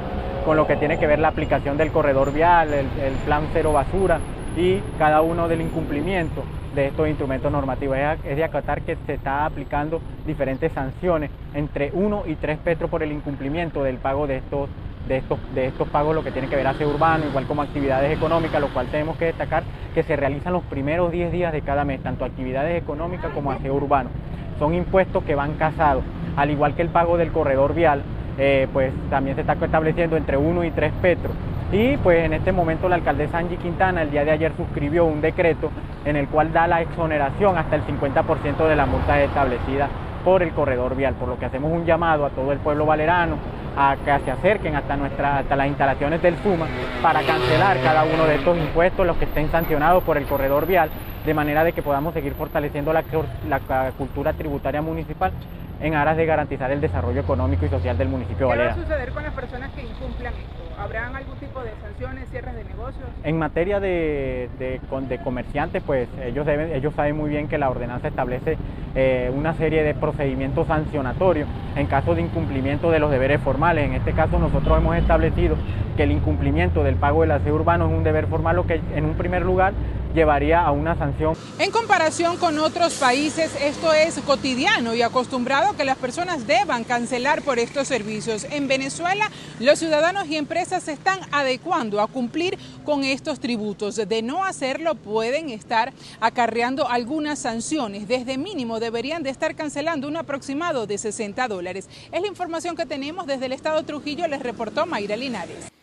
con 0.48 0.56
lo 0.56 0.66
que 0.66 0.78
tiene 0.78 0.98
que 0.98 1.08
ver 1.08 1.20
la 1.20 1.28
aplicación 1.28 1.76
del 1.76 1.92
corredor 1.92 2.32
vial, 2.32 2.74
el, 2.74 3.16
plan 3.26 3.44
cero 3.52 3.74
basura 3.74 4.20
y 4.56 4.80
cada 4.98 5.22
uno 5.22 5.50
del 5.50 5.60
incumplimiento 5.60 6.42
de 6.74 6.88
estos 6.88 7.10
instrumentos 7.10 7.52
normativos. 7.52 7.98
Es, 8.24 8.38
de 8.38 8.46
acatar 8.46 8.82
que 8.84 8.96
se 9.06 9.16
está 9.16 9.46
aplicando 9.46 10.00
diferentes 10.26 10.72
sanciones 10.72 11.32
entre 11.54 11.92
1 11.92 12.24
y 12.28 12.36
3 12.36 12.60
petros 12.60 12.90
por 12.90 13.04
el 13.04 13.12
incumplimiento 13.12 13.84
del 13.84 13.98
pago 13.98 14.26
de 14.26 14.38
estos, 14.38 14.70
de 15.10 15.18
estos, 15.18 15.38
de 15.54 15.66
estos 15.66 15.90
pagos, 15.90 16.16
lo 16.16 16.24
que 16.24 16.32
tiene 16.32 16.48
que 16.48 16.56
ver 16.56 16.66
aseo 16.66 16.92
urbano, 16.92 17.26
igual 17.26 17.46
como 17.46 17.62
actividades 17.62 18.16
económicas, 18.16 18.62
lo 18.62 18.70
cual 18.70 18.88
tenemos 18.88 19.18
que 19.18 19.26
destacar 19.26 19.64
que 19.94 20.04
se 20.04 20.16
realizan 20.16 20.54
los 20.54 20.64
primeros 20.64 21.12
10 21.12 21.30
días 21.34 21.52
de 21.52 21.62
cada 21.62 21.84
mes, 21.84 22.02
tanto 22.02 22.24
actividades 22.24 22.82
económicas 22.82 23.34
como 23.34 23.52
aseo 23.52 23.74
urbano. 23.74 24.12
Son 24.60 24.74
impuestos 24.74 25.26
que 25.26 25.36
van 25.36 25.56
casados, 25.56 26.06
al 26.38 26.52
igual 26.52 26.74
que 26.74 26.84
el 26.84 26.90
pago 26.90 27.18
del 27.18 27.34
corredor 27.34 27.76
vial, 27.76 28.02
eh, 28.38 28.68
pues 28.72 28.92
también 29.10 29.36
se 29.36 29.42
está 29.42 29.54
estableciendo 29.54 30.18
entre 30.18 30.38
1 30.38 30.64
y 30.64 30.72
3 30.72 30.92
petros. 31.02 31.34
Y 31.72 31.98
pues 31.98 32.24
en 32.24 32.34
este 32.34 32.52
momento 32.52 32.88
la 32.88 32.96
alcaldesa 32.96 33.40
Angie 33.40 33.58
Quintana 33.58 34.02
el 34.02 34.12
día 34.12 34.24
de 34.24 34.32
ayer 34.32 34.52
suscribió 34.56 35.06
un 35.06 35.20
decreto 35.20 35.70
en 36.06 36.16
el 36.16 36.28
cual 36.28 36.54
da 36.54 36.66
la 36.68 36.82
exoneración 36.82 37.58
hasta 37.58 37.76
el 37.76 37.84
50% 37.84 38.68
de 38.68 38.76
las 38.76 38.88
multas 38.88 39.20
establecidas 39.20 39.90
por 40.24 40.44
el 40.44 40.52
corredor 40.52 40.96
vial, 40.96 41.16
por 41.16 41.30
lo 41.30 41.40
que 41.40 41.46
hacemos 41.46 41.72
un 41.72 41.86
llamado 41.86 42.26
a 42.26 42.30
todo 42.30 42.52
el 42.52 42.60
pueblo 42.60 42.86
valerano 42.86 43.38
a 43.78 43.96
que 43.96 44.26
se 44.26 44.32
acerquen 44.32 44.76
hasta, 44.76 44.98
nuestra, 44.98 45.38
hasta 45.38 45.56
las 45.56 45.68
instalaciones 45.68 46.22
del 46.22 46.36
SUMA 46.38 46.68
para 47.02 47.22
cancelar 47.22 47.80
cada 47.82 48.04
uno 48.04 48.26
de 48.26 48.36
estos 48.36 48.58
impuestos, 48.58 49.06
los 49.06 49.18
que 49.18 49.26
estén 49.26 49.52
sancionados 49.52 50.04
por 50.04 50.18
el 50.18 50.26
corredor 50.26 50.66
vial, 50.66 50.90
de 51.26 51.34
manera 51.34 51.64
de 51.64 51.74
que 51.74 51.84
podamos 51.84 52.14
seguir 52.14 52.34
fortaleciendo 52.34 52.92
la, 52.92 53.04
la 53.48 53.92
cultura 53.92 54.34
tributaria 54.34 54.82
municipal 54.82 55.32
en 55.80 55.94
aras 55.94 56.18
de 56.18 56.26
garantizar 56.26 56.72
el 56.72 56.82
desarrollo 56.82 57.22
económico 57.22 57.66
y 57.66 57.70
social 57.70 57.98
del 57.98 58.10
municipio 58.10 58.48
Valera. 58.48 58.74
¿Qué 58.74 58.80
va 58.80 58.86
a 58.86 58.88
suceder 58.88 59.12
con 59.12 59.24
las 59.24 59.34
personas 59.34 59.72
que 59.74 59.82
incumplan 59.84 60.34
esto? 60.34 60.57
¿Habrán 60.80 61.16
algún 61.16 61.36
tipo 61.38 61.64
de 61.64 61.72
sanciones, 61.82 62.30
cierres 62.30 62.56
de 62.56 62.64
negocios? 62.64 63.06
En 63.24 63.40
materia 63.40 63.80
de, 63.80 64.48
de, 64.60 64.80
comerciantes, 65.24 65.82
pues 65.84 66.08
ellos, 66.24 66.48
ellos 66.48 66.94
saben 66.94 67.18
muy 67.18 67.32
bien 67.32 67.48
que 67.48 67.58
la 67.58 67.70
ordenanza 67.70 68.10
establece 68.10 68.58
eh, 68.94 69.32
una 69.36 69.56
serie 69.56 69.84
de 69.84 69.96
procedimientos 69.96 70.68
sancionatorios 70.68 71.48
en 71.76 71.88
caso 71.88 72.14
de 72.14 72.22
incumplimiento 72.22 72.92
de 72.92 73.00
los 73.00 73.10
deberes 73.10 73.42
formales. 73.42 73.86
En 73.86 73.96
este 73.96 74.14
caso 74.14 74.38
nosotros 74.38 74.78
hemos 74.78 74.96
establecido 74.96 75.56
que 75.96 76.04
el 76.04 76.12
incumplimiento 76.12 76.84
del 76.84 76.96
pago 76.96 77.22
del 77.22 77.32
aseo 77.32 77.56
urbano 77.56 77.88
es 77.88 77.94
un 77.94 78.04
deber 78.04 78.28
formal, 78.28 78.56
lo 78.56 78.68
que 78.68 78.80
en 78.96 79.06
un 79.06 79.16
primer 79.16 79.44
lugar 79.44 79.74
llevaría 80.18 80.62
a 80.62 80.72
una 80.72 80.98
sanción. 80.98 81.36
En 81.60 81.70
comparación 81.70 82.38
con 82.38 82.58
otros 82.58 82.96
países, 82.96 83.52
esto 83.62 83.94
es 83.94 84.20
cotidiano 84.22 84.96
y 84.96 85.04
acostumbrado 85.04 85.78
que 85.78 85.86
las 85.86 85.98
personas 85.98 86.48
deban 86.48 86.84
cancelar 86.84 87.44
por 87.44 87.60
estos 87.60 87.88
servicios. 87.88 88.48
En 88.50 88.68
Venezuela, 88.68 89.30
los 89.60 89.78
ciudadanos 89.78 90.28
y 90.28 90.36
empresas 90.36 90.84
se 90.84 90.94
están 90.94 91.20
adecuando 91.32 92.02
a 92.02 92.08
cumplir 92.08 92.58
con 92.84 93.04
estos 93.04 93.40
tributos. 93.40 93.96
De 93.96 94.22
no 94.24 94.44
hacerlo, 94.44 94.96
pueden 94.96 95.52
estar 95.52 95.94
acarreando 96.20 96.90
algunas 96.90 97.38
sanciones. 97.38 98.08
Desde 98.08 98.40
mínimo 98.40 98.80
deberían 98.80 99.22
de 99.22 99.30
estar 99.30 99.54
cancelando 99.56 100.08
un 100.08 100.18
aproximado 100.18 100.88
de 100.88 100.98
60 100.98 101.48
dólares. 101.48 101.88
Es 102.12 102.22
la 102.22 102.28
información 102.28 102.76
que 102.76 102.88
tenemos 102.88 103.28
desde 103.28 103.46
el 103.46 103.52
estado 103.52 103.84
Trujillo, 103.84 104.28
les 104.28 104.42
reportó 104.42 104.88
Mayra 104.88 105.16
Linares. 105.16 105.77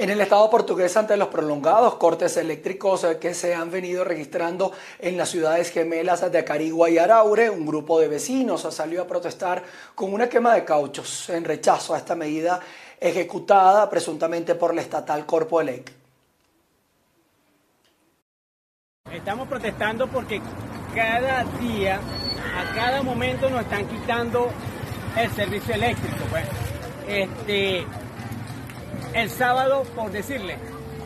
En 0.00 0.08
el 0.08 0.18
Estado 0.22 0.48
portugués, 0.48 0.96
ante 0.96 1.14
los 1.18 1.28
prolongados 1.28 1.96
cortes 1.96 2.34
eléctricos 2.38 3.04
que 3.20 3.34
se 3.34 3.54
han 3.54 3.70
venido 3.70 4.02
registrando 4.02 4.72
en 4.98 5.18
las 5.18 5.28
ciudades 5.28 5.70
gemelas 5.70 6.32
de 6.32 6.38
Acarigua 6.38 6.88
y 6.88 6.96
Araure, 6.96 7.50
un 7.50 7.66
grupo 7.66 8.00
de 8.00 8.08
vecinos 8.08 8.62
salió 8.74 9.02
a 9.02 9.06
protestar 9.06 9.62
con 9.94 10.14
una 10.14 10.26
quema 10.26 10.54
de 10.54 10.64
cauchos 10.64 11.28
en 11.28 11.44
rechazo 11.44 11.94
a 11.94 11.98
esta 11.98 12.14
medida 12.14 12.60
ejecutada 12.98 13.90
presuntamente 13.90 14.54
por 14.54 14.74
la 14.74 14.80
estatal 14.80 15.26
Corpoelec. 15.26 15.92
Estamos 19.12 19.48
protestando 19.48 20.08
porque 20.08 20.40
cada 20.94 21.44
día, 21.60 22.00
a 22.56 22.74
cada 22.74 23.02
momento 23.02 23.50
nos 23.50 23.60
están 23.60 23.86
quitando 23.86 24.48
el 25.14 25.30
servicio 25.32 25.74
eléctrico. 25.74 26.24
Pues. 26.30 26.46
Este, 27.06 27.84
el 29.14 29.30
sábado, 29.30 29.84
por 29.94 30.10
decirle, 30.10 30.56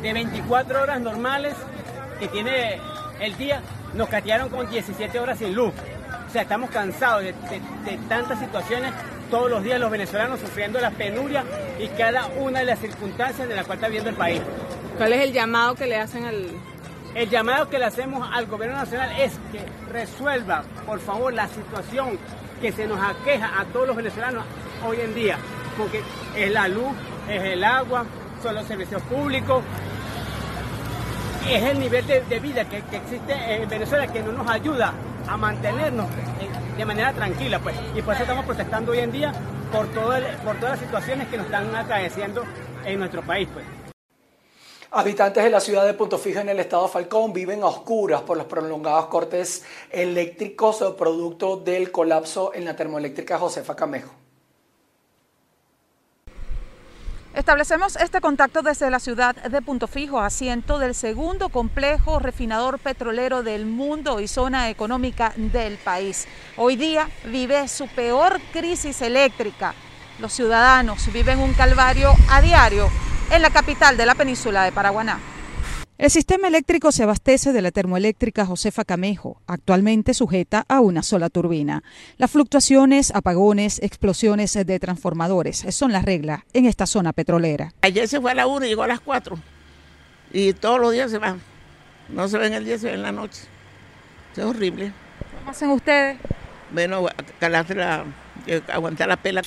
de 0.03 0.13
24 0.13 0.83
horas 0.83 1.01
normales 1.01 1.55
que 2.19 2.29
tiene 2.29 2.79
el 3.21 3.37
día, 3.37 3.63
nos 3.95 4.09
castigaron 4.09 4.49
con 4.49 4.69
17 4.69 5.19
horas 5.19 5.39
sin 5.39 5.55
luz. 5.55 5.73
O 6.27 6.31
sea, 6.31 6.43
estamos 6.43 6.71
cansados 6.71 7.23
de, 7.23 7.35
tantas 8.09 8.41
situaciones 8.41 8.93
todos 9.31 9.51
los 9.51 9.63
días 9.63 9.81
los 9.81 9.91
venezolanos 9.91 10.41
sufriendo 10.41 10.81
la 10.81 10.91
penuria 10.91 11.45
y 11.79 11.89
cada 11.89 12.27
una 12.39 12.61
de 12.61 12.67
las 12.67 12.79
circunstancias 12.79 13.49
de 13.49 13.55
las 13.55 13.65
cuales 13.67 13.83
está 13.83 13.89
viviendo 13.89 14.11
el 14.11 14.17
país. 14.17 14.41
¿Cuál 14.99 15.13
es 15.13 15.23
el 15.23 15.33
llamado 15.33 15.75
que 15.75 15.87
le 15.87 15.97
hacen 15.97 16.25
al...? 16.25 16.51
El 17.15 17.31
llamado 17.31 17.71
que 17.71 17.79
le 17.79 17.85
hacemos 17.85 18.29
al 18.33 18.47
gobierno 18.47 18.77
nacional 18.77 19.11
es 19.21 19.33
que 19.53 19.61
resuelva, 19.93 20.65
por 20.85 20.99
favor, 20.99 21.33
la 21.33 21.47
situación 21.47 22.19
que 22.61 22.73
se 22.73 22.87
nos 22.87 22.99
aqueja 23.01 23.61
a 23.61 23.65
todos 23.67 23.87
los 23.87 23.97
venezolanos 23.97 24.45
hoy 24.85 25.01
en 25.01 25.15
día, 25.15 25.39
porque 25.79 26.03
es 26.37 26.51
la 26.51 26.67
luz, 26.67 26.93
es 27.29 27.43
el 27.43 27.65
agua, 27.65 28.05
son 28.43 28.55
los 28.55 28.67
servicios 28.67 29.03
públicos, 29.03 29.63
es 31.49 31.63
el 31.63 31.79
nivel 31.79 32.07
de, 32.07 32.41
vida 32.41 32.65
que, 32.69 32.79
existe 32.79 33.33
en 33.33 33.69
Venezuela 33.69 34.07
que 34.07 34.23
no 34.23 34.33
nos 34.33 34.49
ayuda 34.49 34.93
a 35.27 35.37
mantenernos 35.37 36.07
de 36.77 36.85
manera 36.85 37.13
tranquila, 37.13 37.59
pues. 37.59 37.77
Y 37.95 38.03
por 38.03 38.15
eso 38.15 38.23
estamos 38.23 38.45
protestando 38.45 38.93
hoy 38.93 38.99
en 38.99 39.13
día 39.13 39.33
por, 39.73 39.87
todo 39.89 40.13
por 40.45 40.57
todas 40.57 40.73
las 40.73 40.81
situaciones 40.81 41.29
que 41.29 41.37
nos 41.37 41.47
están 41.47 41.75
acaeciendo 41.75 42.45
en 42.85 42.99
nuestro 42.99 43.23
país, 43.23 43.49
pues. 43.53 43.65
Habitantes 44.91 45.43
de 45.43 45.51
la 45.51 45.61
ciudad 45.61 45.85
de 45.85 45.95
Punto 45.95 46.19
Fijo 46.19 46.39
en 46.39 46.49
el 46.49 46.61
estado 46.61 46.87
Falcón 46.87 47.33
viven 47.33 47.65
a 47.65 47.67
oscuras 47.67 48.23
por 48.23 48.37
los 48.37 48.47
prolongados 48.47 49.07
cortes 49.07 49.65
eléctricos 49.91 50.85
producto 50.97 51.57
del 51.57 51.91
colapso 51.91 52.55
en 52.55 52.65
la 52.65 52.77
termoeléctrica 52.77 53.37
Josefa 53.39 53.75
Camejo. 53.75 54.24
Establecemos 57.35 57.97
este 57.97 58.21
contacto 58.21 58.63
desde 58.63 58.91
la 58.91 59.01
ciudad 59.01 59.35
de 59.35 59.61
Punto 59.61 59.89
Fijo, 59.89 60.21
asiento 60.21 60.79
del 60.79 60.95
segundo 60.95 61.49
complejo 61.49 62.21
refinador 62.21 62.79
petrolero 62.79 63.43
del 63.43 63.67
mundo 63.67 64.21
y 64.21 64.29
zona 64.29 64.71
económica 64.71 65.33
del 65.35 65.77
país. 65.79 66.29
Hoy 66.57 66.77
día 66.77 67.09
vive 67.25 67.67
su 67.67 67.89
peor 67.89 68.41
crisis 68.53 69.03
eléctrica. 69.03 69.75
Los 70.21 70.33
ciudadanos 70.33 71.13
viven 71.13 71.41
un 71.41 71.55
calvario 71.55 72.13
a 72.31 72.41
diario 72.41 72.89
en 73.33 73.43
la 73.43 73.51
capital 73.51 73.97
de 73.97 74.07
la 74.07 74.15
península 74.15 74.63
de 74.63 74.71
Paraguaná. 74.71 75.19
El 75.97 76.11
sistema 76.11 76.49
eléctrico 76.49 76.91
se 76.91 77.05
abastece 77.05 77.53
de 77.53 77.63
la 77.63 77.71
termoeléctrica 77.71 78.45
Josefa 78.45 78.85
Camejo, 78.85 79.41
actualmente 79.47 80.13
sujeta 80.13 80.65
a 80.69 80.81
una 80.81 81.05
sola 81.05 81.31
turbina. 81.31 81.85
Las 82.17 82.33
fluctuaciones, 82.33 83.13
apagones, 83.15 83.81
explosiones 83.81 84.55
de 84.55 84.81
transformadores 84.81 85.65
son 85.71 85.93
las 85.93 86.05
reglas 86.05 86.41
en 86.53 86.67
esta 86.67 86.87
zona 86.87 87.13
petrolera. 87.13 87.75
Ayer 87.83 88.09
se 88.09 88.21
fue 88.21 88.33
a 88.33 88.35
la 88.35 88.49
1 88.49 88.67
y 88.67 88.71
llegó 88.71 88.83
a 88.83 88.89
las 88.89 88.99
4. 88.99 89.39
Y 90.33 90.53
todos 90.55 90.81
los 90.81 90.93
días 90.93 91.13
se 91.13 91.19
va. 91.19 91.37
No 92.09 92.27
se 92.27 92.39
ve 92.39 92.49
en 92.49 92.55
el 92.55 92.65
día, 92.65 92.77
se 92.77 92.87
ve 92.87 92.95
en 92.95 93.03
la 93.03 93.13
noche. 93.13 93.43
Es 94.37 94.43
horrible. 94.43 94.93
¿Cómo 95.39 95.53
hacen 95.53 95.71
ustedes? 95.71 96.19
Bueno, 96.73 97.07
la, 97.41 98.05
eh, 98.49 98.63
aguantar 98.73 99.07
la 99.07 99.17
pela. 99.17 99.43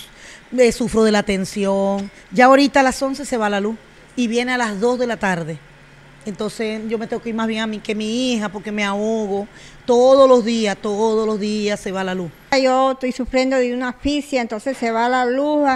Me 0.52 0.72
sufro 0.72 1.04
de 1.04 1.12
la 1.12 1.24
tensión. 1.24 2.10
Ya 2.32 2.46
ahorita 2.46 2.80
a 2.80 2.84
las 2.84 3.02
11 3.02 3.26
se 3.26 3.36
va 3.36 3.50
la 3.50 3.60
luz 3.60 3.76
y 4.16 4.30
viene 4.30 4.54
a 4.54 4.58
las 4.58 4.80
2 4.80 4.98
de 4.98 5.08
la 5.08 5.18
tarde 5.18 5.60
entonces 6.30 6.82
yo 6.88 6.98
me 6.98 7.08
tengo 7.08 7.22
que 7.22 7.30
ir 7.30 7.36
más 7.36 7.48
bien 7.48 7.62
a 7.62 7.68
mí 7.68 7.80
que 7.80 7.96
mi 7.96 8.34
hija 8.34 8.50
porque 8.50 8.72
me 8.72 8.84
ahogo. 8.84 9.48
Todos 9.86 10.28
los 10.28 10.44
días, 10.44 10.78
todos 10.78 11.26
los 11.26 11.40
días 11.40 11.80
se 11.80 11.92
va 11.92 12.04
la 12.04 12.14
luz. 12.14 12.32
Yo 12.62 12.92
estoy 12.92 13.12
sufriendo 13.12 13.58
de 13.58 13.74
una 13.74 13.90
asfixia, 13.90 14.42
entonces 14.42 14.78
se 14.78 14.92
va 14.92 15.08
la 15.08 15.26
luz. 15.26 15.70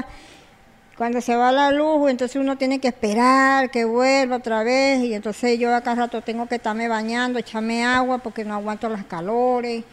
Cuando 0.97 1.21
se 1.21 1.35
va 1.35 1.51
la 1.51 1.71
luz, 1.71 2.09
entonces 2.11 2.35
uno 2.35 2.57
tiene 2.57 2.79
que 2.79 2.89
esperar 2.89 3.71
que 3.71 3.85
vuelva 3.85 4.35
otra 4.35 4.63
vez 4.63 5.03
y 5.03 5.13
entonces 5.13 5.57
yo 5.57 5.73
acá 5.73 5.95
rato 5.95 6.21
tengo 6.21 6.47
que 6.47 6.55
estarme 6.55 6.87
bañando, 6.87 7.39
echarme 7.39 7.83
agua 7.83 8.19
porque 8.19 8.43
no 8.43 8.53
aguanto 8.53 8.89
las 8.89 9.05
calores. 9.05 9.83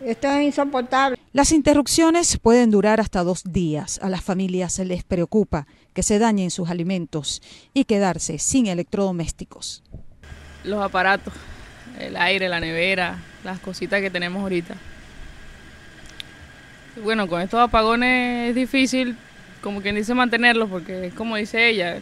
Esto 0.00 0.30
es 0.30 0.44
insoportable. 0.44 1.18
Las 1.32 1.52
interrupciones 1.52 2.38
pueden 2.38 2.70
durar 2.70 3.00
hasta 3.00 3.22
dos 3.24 3.42
días. 3.44 3.98
A 4.02 4.08
las 4.08 4.22
familias 4.22 4.72
se 4.72 4.84
les 4.84 5.02
preocupa 5.04 5.66
que 5.94 6.02
se 6.02 6.18
dañen 6.18 6.50
sus 6.50 6.70
alimentos 6.70 7.42
y 7.74 7.84
quedarse 7.84 8.38
sin 8.38 8.66
electrodomésticos. 8.66 9.82
Los 10.64 10.82
aparatos, 10.82 11.34
el 11.98 12.16
aire, 12.16 12.48
la 12.48 12.60
nevera, 12.60 13.18
las 13.44 13.58
cositas 13.60 14.00
que 14.00 14.10
tenemos 14.10 14.42
ahorita. 14.42 14.76
Bueno, 17.02 17.28
con 17.28 17.40
estos 17.40 17.60
apagones 17.60 18.50
es 18.50 18.54
difícil, 18.54 19.16
como 19.62 19.80
quien 19.80 19.94
dice, 19.94 20.14
mantenerlos, 20.14 20.68
porque 20.68 21.06
es 21.06 21.14
como 21.14 21.36
dice 21.36 21.68
ella, 21.68 21.98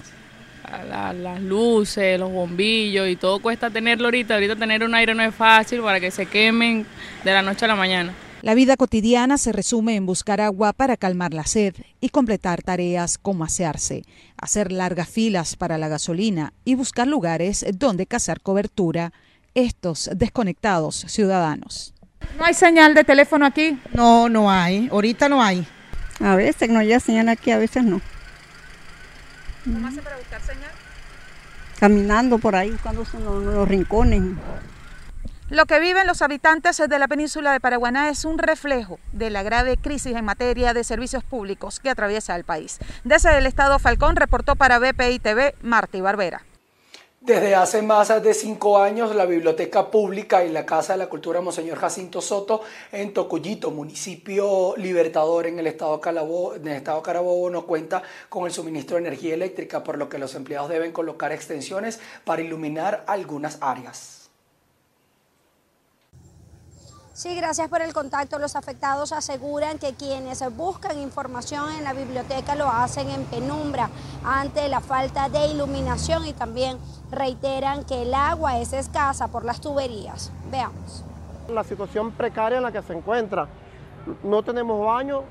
las 0.88 1.40
luces, 1.40 2.18
los 2.18 2.30
bombillos 2.30 3.08
y 3.08 3.16
todo 3.16 3.40
cuesta 3.40 3.70
tenerlo 3.70 4.06
ahorita. 4.06 4.34
Ahorita 4.34 4.56
tener 4.56 4.82
un 4.82 4.94
aire 4.94 5.14
no 5.14 5.22
es 5.22 5.34
fácil 5.34 5.80
para 5.80 6.00
que 6.00 6.10
se 6.10 6.26
quemen 6.26 6.86
de 7.24 7.32
la 7.32 7.42
noche 7.42 7.64
a 7.66 7.68
la 7.68 7.76
mañana. 7.76 8.12
La 8.46 8.54
vida 8.54 8.76
cotidiana 8.76 9.38
se 9.38 9.50
resume 9.50 9.96
en 9.96 10.06
buscar 10.06 10.40
agua 10.40 10.72
para 10.72 10.96
calmar 10.96 11.34
la 11.34 11.44
sed 11.44 11.74
y 12.00 12.10
completar 12.10 12.62
tareas 12.62 13.18
como 13.18 13.42
asearse, 13.42 14.04
hacer 14.40 14.70
largas 14.70 15.08
filas 15.08 15.56
para 15.56 15.78
la 15.78 15.88
gasolina 15.88 16.52
y 16.64 16.76
buscar 16.76 17.08
lugares 17.08 17.66
donde 17.74 18.06
cazar 18.06 18.40
cobertura 18.40 19.12
estos 19.54 20.10
desconectados 20.14 21.06
ciudadanos. 21.08 21.92
¿No 22.38 22.44
hay 22.44 22.54
señal 22.54 22.94
de 22.94 23.02
teléfono 23.02 23.46
aquí? 23.46 23.80
No, 23.92 24.28
no 24.28 24.48
hay. 24.48 24.90
Ahorita 24.92 25.28
no 25.28 25.42
hay. 25.42 25.66
A 26.20 26.36
veces 26.36 26.70
no 26.70 26.78
hay 26.78 27.00
señal 27.00 27.28
aquí, 27.28 27.50
a 27.50 27.58
veces 27.58 27.82
no. 27.82 28.00
¿Cómo 29.64 29.88
hace 29.88 30.00
para 30.00 30.18
buscar 30.18 30.40
señal? 30.40 30.70
Caminando 31.80 32.38
por 32.38 32.54
ahí, 32.54 32.70
buscando 32.70 33.04
los, 33.12 33.42
los 33.42 33.66
rincones. 33.66 34.22
Lo 35.48 35.66
que 35.66 35.78
viven 35.78 36.08
los 36.08 36.22
habitantes 36.22 36.76
de 36.76 36.98
la 36.98 37.06
península 37.06 37.52
de 37.52 37.60
Paraguaná 37.60 38.08
es 38.08 38.24
un 38.24 38.36
reflejo 38.36 38.98
de 39.12 39.30
la 39.30 39.44
grave 39.44 39.76
crisis 39.76 40.16
en 40.16 40.24
materia 40.24 40.74
de 40.74 40.82
servicios 40.82 41.22
públicos 41.22 41.78
que 41.78 41.88
atraviesa 41.88 42.34
el 42.34 42.42
país. 42.42 42.80
Desde 43.04 43.38
el 43.38 43.46
Estado 43.46 43.78
Falcón 43.78 44.16
reportó 44.16 44.56
para 44.56 44.80
BPI 44.80 45.20
TV 45.20 45.54
Martí 45.62 46.00
Barbera. 46.00 46.42
Desde 47.20 47.54
hace 47.54 47.80
más 47.80 48.08
de 48.20 48.34
cinco 48.34 48.78
años, 48.78 49.14
la 49.14 49.24
Biblioteca 49.24 49.88
Pública 49.88 50.44
y 50.44 50.50
la 50.50 50.66
Casa 50.66 50.94
de 50.94 50.98
la 50.98 51.08
Cultura 51.08 51.40
Monseñor 51.40 51.78
Jacinto 51.78 52.20
Soto 52.20 52.62
en 52.90 53.14
Tocuyito, 53.14 53.70
municipio 53.70 54.74
libertador 54.76 55.46
en 55.46 55.60
el 55.60 55.68
estado, 55.68 56.00
en 56.56 56.66
el 56.66 56.76
estado 56.76 57.02
Carabobo, 57.02 57.50
no 57.50 57.66
cuenta 57.66 58.02
con 58.28 58.46
el 58.46 58.52
suministro 58.52 58.96
de 58.96 59.02
energía 59.02 59.34
eléctrica, 59.34 59.84
por 59.84 59.96
lo 59.96 60.08
que 60.08 60.18
los 60.18 60.34
empleados 60.34 60.70
deben 60.70 60.90
colocar 60.90 61.30
extensiones 61.30 62.00
para 62.24 62.42
iluminar 62.42 63.04
algunas 63.06 63.58
áreas. 63.60 64.15
Sí, 67.16 67.34
gracias 67.34 67.70
por 67.70 67.80
el 67.80 67.94
contacto. 67.94 68.38
Los 68.38 68.56
afectados 68.56 69.10
aseguran 69.10 69.78
que 69.78 69.94
quienes 69.94 70.44
buscan 70.54 70.98
información 71.00 71.72
en 71.72 71.82
la 71.82 71.94
biblioteca 71.94 72.54
lo 72.54 72.68
hacen 72.68 73.08
en 73.08 73.24
penumbra 73.24 73.88
ante 74.22 74.68
la 74.68 74.80
falta 74.80 75.30
de 75.30 75.46
iluminación 75.46 76.26
y 76.26 76.34
también 76.34 76.76
reiteran 77.10 77.84
que 77.84 78.02
el 78.02 78.12
agua 78.12 78.58
es 78.58 78.74
escasa 78.74 79.28
por 79.28 79.46
las 79.46 79.62
tuberías. 79.62 80.30
Veamos. 80.50 81.04
La 81.48 81.64
situación 81.64 82.12
precaria 82.12 82.58
en 82.58 82.64
la 82.64 82.70
que 82.70 82.82
se 82.82 82.92
encuentra. 82.92 83.48
No 84.22 84.42
tenemos 84.42 84.84
baño, 84.84 85.22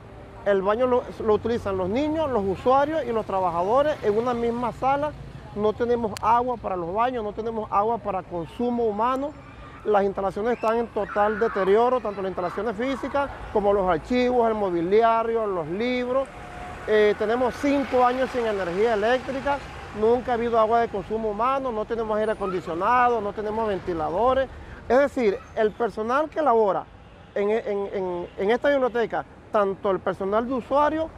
el 0.46 0.64
baño 0.64 0.88
lo, 0.88 1.04
utilizan 1.32 1.78
los 1.78 1.88
niños, 1.88 2.32
los 2.32 2.44
usuarios 2.46 3.04
y 3.06 3.12
los 3.12 3.28
trabajadores 3.28 3.96
en 4.02 4.18
una 4.18 4.34
misma 4.34 4.74
sala. 4.74 5.12
No 5.56 5.72
tenemos 5.72 6.14
agua 6.24 6.58
para 6.58 6.76
los 6.76 6.92
baños, 6.92 7.24
no 7.24 7.32
tenemos 7.32 7.72
agua 7.72 8.00
para 8.00 8.24
consumo 8.24 8.86
humano 8.86 9.34
las 9.86 10.04
instalaciones 10.04 10.54
están 10.54 10.78
en 10.78 10.88
total 10.88 11.40
deterioro, 11.40 12.00
tanto 12.02 12.22
las 12.22 12.30
instalaciones 12.30 12.76
físicas 12.76 13.30
como 13.54 13.72
los 13.74 13.88
archivos, 13.88 14.48
el 14.48 14.56
mobiliario, 14.56 15.46
los 15.46 15.68
libros. 15.68 16.28
Eh, 16.88 17.16
tenemos 17.18 17.56
cinco 17.56 18.06
años 18.06 18.30
sin 18.32 18.46
energía 18.46 18.94
eléctrica, 18.94 19.58
nunca 20.00 20.32
ha 20.32 20.34
habido 20.36 20.60
agua 20.60 20.82
de 20.82 20.88
consumo 20.88 21.32
humano, 21.32 21.72
no 21.72 21.86
tenemos 21.86 22.18
aire 22.18 22.32
acondicionado, 22.34 23.22
no 23.22 23.34
tenemos 23.34 23.68
ventiladores. 23.68 24.50
Es 24.88 24.98
decir, 24.98 25.38
el 25.56 25.72
personal 25.72 26.30
que 26.30 26.42
labora 26.42 26.86
en, 27.34 28.28
en 28.38 28.52
esta 28.52 28.70
biblioteca, 28.70 29.26
tanto 29.52 29.92
el 29.92 30.00
personal 30.00 30.48
de 30.48 30.54
usuario, 30.54 31.10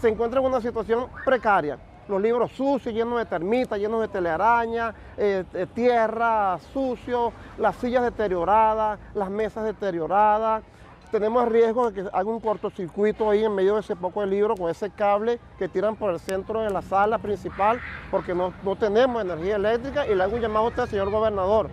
se 0.00 0.08
encuentra 0.08 0.40
en 0.40 0.46
una 0.46 0.60
situación 0.60 1.06
precaria 1.24 1.78
los 2.08 2.20
libros 2.20 2.52
sucios, 2.52 2.94
llenos 2.94 3.18
de 3.18 3.26
termitas, 3.26 3.78
llenos 3.78 4.00
de 4.00 4.08
telarañas, 4.08 4.94
eh, 5.16 5.44
tierra 5.74 6.58
sucio, 6.72 7.32
las 7.58 7.76
sillas 7.76 8.02
deterioradas, 8.02 8.98
las 9.14 9.30
mesas 9.30 9.64
deterioradas. 9.64 10.62
Tenemos 11.10 11.48
riesgo 11.48 11.90
de 11.90 12.02
que 12.02 12.08
haga 12.12 12.28
un 12.28 12.40
cortocircuito 12.40 13.30
ahí 13.30 13.44
en 13.44 13.54
medio 13.54 13.74
de 13.74 13.80
ese 13.80 13.94
poco 13.94 14.20
de 14.20 14.26
libro 14.26 14.56
con 14.56 14.68
ese 14.68 14.90
cable 14.90 15.38
que 15.58 15.68
tiran 15.68 15.94
por 15.94 16.12
el 16.12 16.18
centro 16.18 16.60
de 16.60 16.70
la 16.70 16.82
sala 16.82 17.18
principal 17.18 17.80
porque 18.10 18.34
no, 18.34 18.52
tenemos 18.78 19.22
energía 19.22 19.56
eléctrica 19.56 20.06
y 20.08 20.14
le 20.14 20.24
hago 20.24 20.34
un 20.34 20.40
llamado 20.40 20.66
a 20.66 20.68
usted, 20.70 20.86
señor 20.86 21.10
gobernador. 21.10 21.70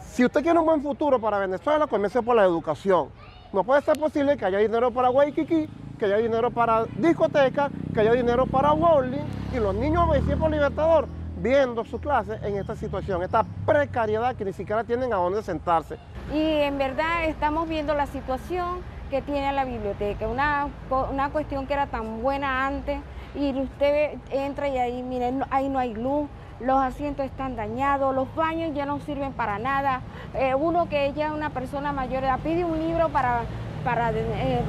Si 0.00 0.24
usted 0.24 0.42
quiere 0.42 0.58
un 0.58 0.66
buen 0.66 0.82
futuro 0.82 1.18
para 1.18 1.38
Venezuela, 1.38 1.86
comience 1.86 2.22
por 2.22 2.36
la 2.36 2.44
educación. 2.44 3.08
No 3.52 3.64
puede 3.64 3.80
ser 3.80 3.98
posible 3.98 4.36
que 4.36 4.44
haya 4.44 4.58
dinero 4.58 4.90
para 4.90 5.08
Guayquiquí 5.08 5.68
que 5.98 6.06
haya 6.06 6.18
dinero 6.18 6.50
para 6.50 6.84
discotecas, 6.96 7.70
que 7.92 8.00
haya 8.00 8.12
dinero 8.12 8.46
para 8.46 8.72
bowling 8.72 9.24
y 9.54 9.58
los 9.58 9.74
niños 9.74 10.26
de 10.26 10.36
por 10.36 10.50
Libertador 10.50 11.08
viendo 11.36 11.84
sus 11.84 12.00
clases 12.00 12.42
en 12.42 12.56
esta 12.56 12.74
situación, 12.74 13.22
esta 13.22 13.44
precariedad 13.66 14.34
que 14.34 14.44
ni 14.44 14.52
siquiera 14.52 14.84
tienen 14.84 15.12
a 15.12 15.16
dónde 15.16 15.42
sentarse. 15.42 15.98
Y 16.32 16.42
en 16.42 16.78
verdad 16.78 17.26
estamos 17.26 17.68
viendo 17.68 17.94
la 17.94 18.06
situación 18.06 18.78
que 19.10 19.20
tiene 19.20 19.52
la 19.52 19.64
biblioteca, 19.64 20.26
una, 20.26 20.68
una 21.12 21.30
cuestión 21.30 21.66
que 21.66 21.74
era 21.74 21.86
tan 21.86 22.22
buena 22.22 22.66
antes 22.66 22.98
y 23.34 23.52
usted 23.60 24.18
entra 24.30 24.68
y 24.68 24.78
ahí, 24.78 25.02
miren, 25.02 25.44
ahí 25.50 25.68
no 25.68 25.78
hay 25.78 25.94
luz, 25.94 26.28
los 26.60 26.80
asientos 26.80 27.26
están 27.26 27.56
dañados, 27.56 28.14
los 28.14 28.32
baños 28.34 28.74
ya 28.74 28.86
no 28.86 29.00
sirven 29.00 29.32
para 29.32 29.58
nada. 29.58 30.00
Eh, 30.34 30.54
uno 30.54 30.88
que 30.88 31.12
ya 31.12 31.26
es 31.26 31.32
una 31.32 31.50
persona 31.50 31.92
mayor 31.92 32.22
pide 32.42 32.64
un 32.64 32.78
libro 32.78 33.08
para, 33.08 33.42
para 33.84 34.12
eh, 34.12 34.62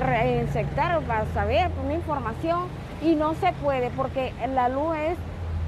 reinsectar 0.00 1.00
para 1.02 1.26
saber 1.26 1.70
una 1.84 1.94
información 1.94 2.66
y 3.02 3.14
no 3.14 3.34
se 3.34 3.52
puede 3.52 3.90
porque 3.90 4.32
la 4.54 4.68
luz 4.68 4.96
es 4.96 5.16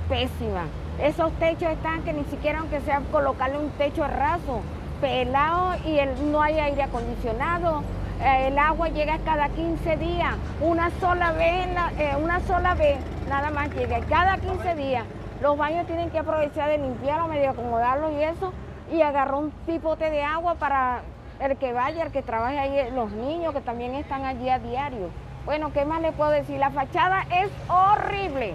pésima. 0.08 0.64
Esos 1.02 1.30
techos 1.32 1.70
están 1.70 2.02
que 2.02 2.12
ni 2.12 2.24
siquiera 2.24 2.60
aunque 2.60 2.80
sea 2.80 3.02
colocarle 3.12 3.58
un 3.58 3.70
techo 3.70 4.06
raso, 4.06 4.62
pelado 5.00 5.74
y 5.84 5.98
el, 5.98 6.32
no 6.32 6.40
hay 6.40 6.58
aire 6.58 6.82
acondicionado. 6.82 7.82
Eh, 8.22 8.48
el 8.48 8.58
agua 8.58 8.88
llega 8.88 9.18
cada 9.24 9.50
15 9.50 9.96
días, 9.98 10.34
una 10.62 10.90
sola 11.00 11.32
vez, 11.32 11.66
eh, 11.98 12.16
una 12.22 12.40
sola 12.40 12.74
vez 12.74 12.96
nada 13.28 13.50
más 13.50 13.70
llega, 13.74 14.00
cada 14.08 14.38
15 14.38 14.74
días. 14.74 15.04
Los 15.42 15.58
baños 15.58 15.86
tienen 15.86 16.08
que 16.10 16.18
aprovechar 16.18 16.70
de 16.70 16.78
limpiarlos, 16.78 17.28
medio 17.28 17.50
acomodarlos 17.50 18.12
y 18.12 18.22
eso, 18.22 18.52
y 18.90 19.02
agarrar 19.02 19.34
un 19.34 19.50
pipote 19.66 20.08
de 20.10 20.22
agua 20.22 20.54
para 20.54 21.02
el 21.40 21.57
que 21.57 21.72
vaya, 21.72 22.05
el 22.05 22.12
que 22.12 22.22
trabaje 22.22 22.59
ahí, 22.59 22.90
los 22.92 23.11
niños 23.12 23.53
que 23.55 23.61
también 23.61 23.94
están 23.94 24.25
allí 24.25 24.49
a 24.49 24.59
diario. 24.59 25.11
Bueno, 25.44 25.72
¿qué 25.72 25.85
más 25.85 26.01
le 26.01 26.12
puedo 26.12 26.31
decir? 26.31 26.59
La 26.59 26.70
fachada 26.70 27.27
es 27.31 27.51
horrible. 27.68 28.55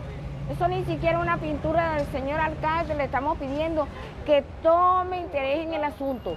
Eso 0.49 0.67
ni 0.67 0.83
siquiera 0.85 1.19
una 1.19 1.37
pintura 1.37 1.95
del 1.95 2.07
señor 2.11 2.39
alcalde, 2.39 2.95
le 2.95 3.05
estamos 3.05 3.37
pidiendo 3.37 3.87
que 4.25 4.43
tome 4.61 5.21
interés 5.21 5.65
en 5.65 5.73
el 5.73 5.83
asunto. 5.83 6.35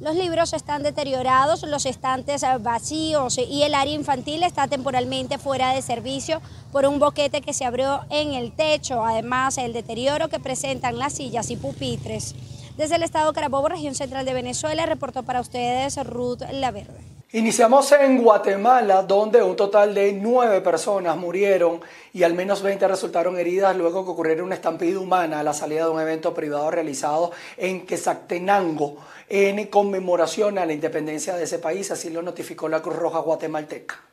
Los 0.00 0.16
libros 0.16 0.52
están 0.52 0.82
deteriorados, 0.82 1.62
los 1.62 1.86
estantes 1.86 2.44
vacíos 2.60 3.38
y 3.38 3.62
el 3.62 3.72
área 3.72 3.94
infantil 3.94 4.42
está 4.42 4.66
temporalmente 4.66 5.38
fuera 5.38 5.72
de 5.72 5.80
servicio 5.80 6.40
por 6.72 6.86
un 6.86 6.98
boquete 6.98 7.40
que 7.40 7.52
se 7.52 7.64
abrió 7.64 8.00
en 8.10 8.32
el 8.32 8.50
techo, 8.50 9.04
además 9.04 9.58
el 9.58 9.72
deterioro 9.72 10.28
que 10.28 10.40
presentan 10.40 10.98
las 10.98 11.12
sillas 11.12 11.50
y 11.52 11.56
pupitres. 11.56 12.34
Desde 12.76 12.96
el 12.96 13.02
estado 13.02 13.34
Carabobo, 13.34 13.68
región 13.68 13.94
central 13.94 14.24
de 14.24 14.32
Venezuela, 14.32 14.86
reportó 14.86 15.22
para 15.24 15.40
ustedes 15.40 16.02
Ruth 16.06 16.40
Laverde. 16.52 17.12
Iniciamos 17.32 17.92
en 17.92 18.22
Guatemala, 18.22 19.02
donde 19.02 19.42
un 19.42 19.56
total 19.56 19.94
de 19.94 20.12
nueve 20.12 20.60
personas 20.62 21.16
murieron 21.16 21.80
y 22.14 22.22
al 22.22 22.32
menos 22.32 22.62
20 22.62 22.88
resultaron 22.88 23.38
heridas 23.38 23.76
luego 23.76 24.04
que 24.04 24.10
ocurriera 24.10 24.42
una 24.42 24.54
estampida 24.54 24.98
humana 24.98 25.40
a 25.40 25.42
la 25.42 25.52
salida 25.52 25.84
de 25.84 25.90
un 25.90 26.00
evento 26.00 26.32
privado 26.32 26.70
realizado 26.70 27.30
en 27.56 27.86
Quesactenango 27.86 28.96
en 29.28 29.66
conmemoración 29.66 30.58
a 30.58 30.66
la 30.66 30.72
independencia 30.72 31.34
de 31.34 31.44
ese 31.44 31.58
país, 31.58 31.90
así 31.90 32.10
lo 32.10 32.22
notificó 32.22 32.68
la 32.68 32.82
Cruz 32.82 32.96
Roja 32.96 33.20
guatemalteca. 33.20 34.11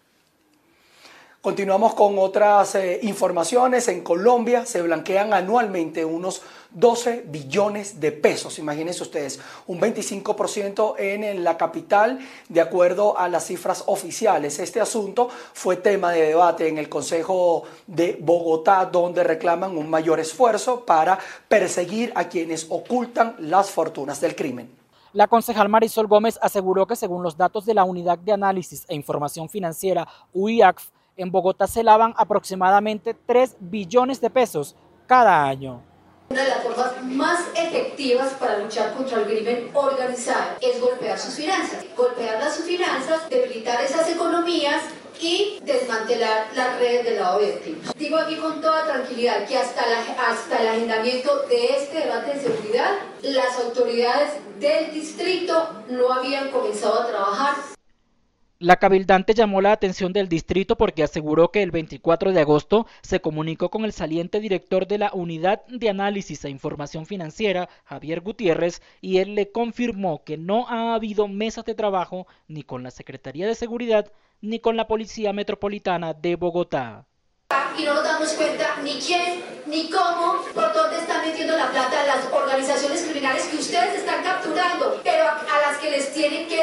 Continuamos 1.42 1.94
con 1.94 2.20
otras 2.20 2.76
eh, 2.76 3.00
informaciones. 3.04 3.88
En 3.88 4.02
Colombia 4.02 4.66
se 4.66 4.82
blanquean 4.82 5.34
anualmente 5.34 6.04
unos 6.04 6.42
12 6.72 7.24
billones 7.28 8.02
de 8.02 8.12
pesos. 8.12 8.60
Imagínense 8.60 9.04
ustedes, 9.04 9.40
un 9.66 9.80
25% 9.80 10.96
en 10.98 11.42
la 11.46 11.56
capital, 11.56 12.20
de 12.50 12.60
acuerdo 12.60 13.18
a 13.18 13.30
las 13.30 13.46
cifras 13.46 13.86
oficiales. 13.88 14.60
Este 14.60 14.82
asunto 14.82 15.30
fue 15.54 15.78
tema 15.78 16.12
de 16.12 16.24
debate 16.24 16.68
en 16.68 16.78
el 16.78 16.90
Consejo 16.90 17.64
de 17.88 18.18
Bogotá, 18.20 18.84
donde 18.92 19.24
reclaman 19.24 19.78
un 19.78 19.90
mayor 19.90 20.20
esfuerzo 20.20 20.86
para 20.86 21.18
perseguir 21.48 22.12
a 22.16 22.28
quienes 22.28 22.68
ocultan 22.70 23.38
las 23.40 23.72
fortunas 23.72 24.20
del 24.20 24.36
crimen. 24.36 24.70
La 25.14 25.28
concejal 25.28 25.70
Marisol 25.70 26.08
Gómez 26.08 26.38
aseguró 26.42 26.86
que 26.86 26.98
según 26.98 27.24
los 27.24 27.38
datos 27.38 27.66
de 27.66 27.74
la 27.74 27.86
Unidad 27.86 28.20
de 28.20 28.34
Análisis 28.34 28.84
e 28.90 28.94
Información 28.94 29.48
Financiera, 29.48 30.06
UIACF, 30.34 30.90
en 31.20 31.32
Bogotá 31.32 31.68
se 31.68 31.84
lavan 31.84 32.14
aproximadamente 32.18 33.14
3 33.14 33.58
billones 33.60 34.22
de 34.22 34.30
pesos 34.30 34.76
cada 35.06 35.44
año. 35.44 35.84
Una 36.30 36.44
de 36.44 36.50
las 36.50 36.64
formas 36.64 37.04
más 37.04 37.40
efectivas 37.56 38.34
para 38.40 38.60
luchar 38.60 38.94
contra 38.94 39.18
el 39.20 39.26
crimen 39.26 39.70
organizado 39.74 40.58
es 40.62 40.80
golpear 40.80 41.20
sus 41.20 41.34
finanzas. 41.34 41.84
Golpear 41.98 42.40
las 42.40 42.56
sus 42.56 42.66
finanzas, 42.66 43.30
debilitar 43.30 43.82
esas 43.82 44.10
economías 44.10 44.82
y 45.20 45.60
desmantelar 45.66 46.48
las 46.56 46.80
redes 46.80 47.04
de 47.04 47.16
lavado 47.16 47.40
de 47.40 47.54
activos. 47.56 47.94
Digo 47.98 48.18
aquí 48.18 48.36
con 48.38 48.62
toda 48.62 48.86
tranquilidad 48.86 49.46
que 49.46 49.58
hasta, 49.58 49.82
hasta 50.30 50.62
el 50.62 50.68
agendamiento 50.70 51.48
de 51.50 51.76
este 51.76 52.00
debate 52.00 52.36
de 52.36 52.42
seguridad, 52.42 52.92
las 53.24 53.60
autoridades 53.60 54.34
del 54.60 54.94
distrito 54.94 55.84
no 55.90 56.14
habían 56.14 56.52
comenzado 56.52 57.02
a 57.02 57.08
trabajar 57.08 57.56
La 58.62 58.76
cabildante 58.76 59.34
llamó 59.34 59.62
la 59.62 59.72
atención 59.72 60.12
del 60.12 60.28
distrito 60.28 60.76
porque 60.76 61.02
aseguró 61.02 61.50
que 61.50 61.64
el 61.64 61.72
24 61.72 62.34
de 62.34 62.42
agosto 62.42 62.88
se 63.02 63.22
comunicó 63.22 63.70
con 63.70 63.86
el 63.86 63.94
saliente 63.94 64.42
director 64.42 64.86
de 64.86 64.98
la 64.98 65.12
Unidad 65.14 65.66
de 65.68 65.88
Análisis 65.88 66.44
e 66.44 66.50
Información 66.50 67.06
Financiera, 67.06 67.70
Javier 67.86 68.20
Gutiérrez, 68.20 68.82
y 69.00 69.20
él 69.20 69.34
le 69.36 69.50
confirmó 69.54 70.26
que 70.26 70.36
no 70.36 70.68
ha 70.68 70.94
habido 70.94 71.30
mesas 71.30 71.64
de 71.64 71.74
trabajo 71.74 72.28
ni 72.50 72.64
con 72.64 72.84
la 72.84 72.92
Secretaría 72.92 73.48
de 73.48 73.56
Seguridad 73.56 74.12
ni 74.42 74.60
con 74.60 74.76
la 74.76 74.88
Policía 74.88 75.32
Metropolitana 75.32 76.14
de 76.14 76.36
Bogotá 76.36 77.06
y 77.80 77.86
no 77.86 77.94
nos 77.94 78.04
damos 78.04 78.34
cuenta 78.34 78.76
ni 78.84 79.00
quién, 79.00 79.42
ni 79.66 79.90
cómo, 79.90 80.44
por 80.54 80.74
dónde 80.74 80.98
están 80.98 81.26
metiendo 81.26 81.56
la 81.56 81.72
plata 81.72 82.06
las 82.06 82.26
organizaciones 82.32 83.04
criminales 83.04 83.44
que 83.46 83.58
ustedes 83.58 84.00
están 84.00 84.24
capturando, 84.24 85.00
pero 85.04 85.26
a, 85.26 85.70
las 85.70 85.78
que 85.78 85.92
les 85.92 86.14
tienen 86.14 86.48
que 86.48 86.58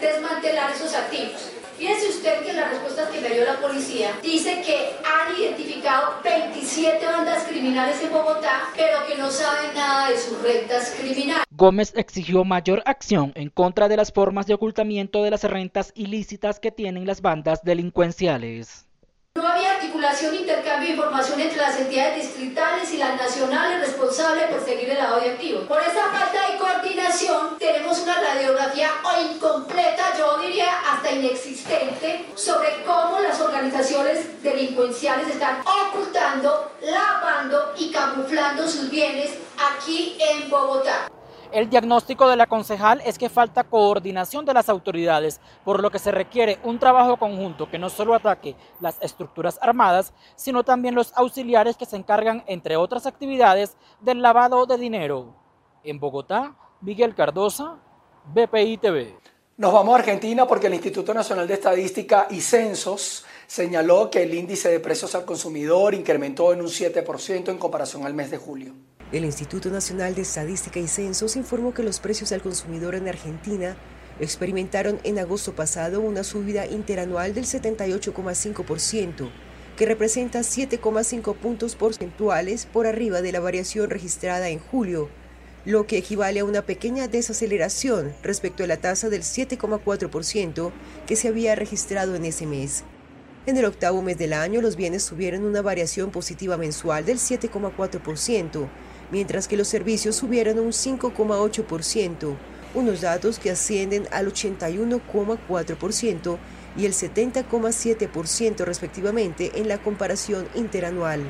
desmantelar 0.00 0.72
esos 0.72 0.94
activos. 0.94 1.52
Fíjense 1.78 2.08
usted 2.10 2.42
que 2.42 2.50
en 2.50 2.56
las 2.56 2.68
respuestas 2.68 3.08
que 3.08 3.22
me 3.22 3.30
dio 3.30 3.46
la 3.46 3.56
policía 3.58 4.10
dice 4.22 4.60
que 4.60 4.96
han 5.02 5.34
identificado 5.40 6.16
27 6.22 7.06
bandas 7.06 7.44
criminales 7.44 8.02
en 8.02 8.12
Bogotá, 8.12 8.68
pero 8.76 9.06
que 9.06 9.16
no 9.16 9.30
saben 9.30 9.72
nada 9.74 10.10
de 10.10 10.18
sus 10.18 10.42
rentas 10.42 10.94
criminales. 11.00 11.44
Gómez 11.50 11.94
exigió 11.96 12.44
mayor 12.44 12.82
acción 12.84 13.32
en 13.34 13.48
contra 13.48 13.88
de 13.88 13.96
las 13.96 14.12
formas 14.12 14.46
de 14.46 14.52
ocultamiento 14.52 15.22
de 15.22 15.30
las 15.30 15.44
rentas 15.44 15.92
ilícitas 15.94 16.60
que 16.60 16.70
tienen 16.70 17.06
las 17.06 17.22
bandas 17.22 17.64
delincuenciales. 17.64 18.89
No 19.36 19.46
había 19.46 19.74
articulación 19.74 20.34
intercambio 20.34 20.88
de 20.88 20.94
información 20.96 21.40
entre 21.40 21.58
las 21.58 21.78
entidades 21.78 22.16
distritales 22.16 22.92
y 22.92 22.96
las 22.96 23.16
nacionales 23.16 23.78
responsables 23.78 24.50
por 24.50 24.64
seguir 24.64 24.90
el 24.90 24.98
lavado 24.98 25.20
de 25.20 25.30
activos. 25.30 25.68
Por 25.68 25.80
esa 25.80 26.10
falta 26.10 26.50
de 26.50 26.58
coordinación 26.58 27.56
tenemos 27.56 28.00
una 28.00 28.20
radiografía 28.20 28.90
incompleta, 29.32 30.18
yo 30.18 30.36
diría 30.38 30.66
hasta 30.80 31.12
inexistente, 31.12 32.26
sobre 32.34 32.82
cómo 32.84 33.20
las 33.20 33.40
organizaciones 33.40 34.42
delincuenciales 34.42 35.28
están 35.28 35.60
ocultando, 35.60 36.72
lavando 36.82 37.72
y 37.78 37.92
camuflando 37.92 38.66
sus 38.66 38.90
bienes 38.90 39.30
aquí 39.56 40.18
en 40.18 40.50
Bogotá. 40.50 41.08
El 41.52 41.68
diagnóstico 41.68 42.28
de 42.28 42.36
la 42.36 42.46
concejal 42.46 43.02
es 43.04 43.18
que 43.18 43.28
falta 43.28 43.64
coordinación 43.64 44.44
de 44.44 44.54
las 44.54 44.68
autoridades, 44.68 45.40
por 45.64 45.82
lo 45.82 45.90
que 45.90 45.98
se 45.98 46.12
requiere 46.12 46.60
un 46.62 46.78
trabajo 46.78 47.16
conjunto 47.16 47.68
que 47.68 47.78
no 47.78 47.90
solo 47.90 48.14
ataque 48.14 48.54
las 48.78 48.98
estructuras 49.00 49.58
armadas, 49.60 50.12
sino 50.36 50.62
también 50.62 50.94
los 50.94 51.12
auxiliares 51.16 51.76
que 51.76 51.86
se 51.86 51.96
encargan, 51.96 52.44
entre 52.46 52.76
otras 52.76 53.04
actividades, 53.04 53.76
del 54.00 54.22
lavado 54.22 54.64
de 54.64 54.78
dinero. 54.78 55.34
En 55.82 55.98
Bogotá, 55.98 56.54
Miguel 56.82 57.16
Cardosa, 57.16 57.78
BPI 58.32 58.78
TV. 58.78 59.16
Nos 59.56 59.72
vamos 59.72 59.96
a 59.96 59.98
Argentina 59.98 60.46
porque 60.46 60.68
el 60.68 60.74
Instituto 60.74 61.12
Nacional 61.12 61.48
de 61.48 61.54
Estadística 61.54 62.28
y 62.30 62.40
Censos 62.42 63.24
señaló 63.48 64.08
que 64.08 64.22
el 64.22 64.32
índice 64.34 64.70
de 64.70 64.78
precios 64.78 65.16
al 65.16 65.24
consumidor 65.24 65.94
incrementó 65.94 66.52
en 66.52 66.60
un 66.60 66.68
7% 66.68 67.48
en 67.48 67.58
comparación 67.58 68.06
al 68.06 68.14
mes 68.14 68.30
de 68.30 68.38
julio. 68.38 68.72
El 69.12 69.24
Instituto 69.24 69.70
Nacional 69.70 70.14
de 70.14 70.22
Estadística 70.22 70.78
y 70.78 70.86
Censos 70.86 71.34
informó 71.34 71.74
que 71.74 71.82
los 71.82 71.98
precios 71.98 72.30
al 72.30 72.42
consumidor 72.42 72.94
en 72.94 73.08
Argentina 73.08 73.76
experimentaron 74.20 75.00
en 75.02 75.18
agosto 75.18 75.52
pasado 75.52 76.00
una 76.00 76.22
subida 76.22 76.64
interanual 76.66 77.34
del 77.34 77.44
78,5%, 77.44 79.28
que 79.76 79.86
representa 79.86 80.40
7,5 80.40 81.34
puntos 81.34 81.74
porcentuales 81.74 82.66
por 82.66 82.86
arriba 82.86 83.20
de 83.20 83.32
la 83.32 83.40
variación 83.40 83.90
registrada 83.90 84.48
en 84.48 84.60
julio, 84.60 85.08
lo 85.64 85.88
que 85.88 85.98
equivale 85.98 86.40
a 86.40 86.44
una 86.44 86.62
pequeña 86.62 87.08
desaceleración 87.08 88.14
respecto 88.22 88.62
a 88.62 88.68
la 88.68 88.76
tasa 88.76 89.08
del 89.08 89.22
7,4% 89.22 90.70
que 91.08 91.16
se 91.16 91.26
había 91.26 91.56
registrado 91.56 92.14
en 92.14 92.26
ese 92.26 92.46
mes. 92.46 92.84
En 93.46 93.56
el 93.56 93.64
octavo 93.64 94.02
mes 94.02 94.18
del 94.18 94.34
año, 94.34 94.60
los 94.60 94.76
bienes 94.76 95.06
tuvieron 95.06 95.44
una 95.44 95.62
variación 95.62 96.10
positiva 96.10 96.56
mensual 96.56 97.04
del 97.04 97.18
7,4%, 97.18 98.68
mientras 99.10 99.48
que 99.48 99.56
los 99.56 99.68
servicios 99.68 100.16
subieron 100.16 100.58
un 100.58 100.72
5,8%, 100.72 102.36
unos 102.74 103.00
datos 103.00 103.38
que 103.38 103.50
ascienden 103.50 104.06
al 104.12 104.32
81,4% 104.32 106.38
y 106.76 106.86
el 106.86 106.92
70,7% 106.92 108.64
respectivamente 108.64 109.52
en 109.56 109.68
la 109.68 109.78
comparación 109.78 110.46
interanual. 110.54 111.22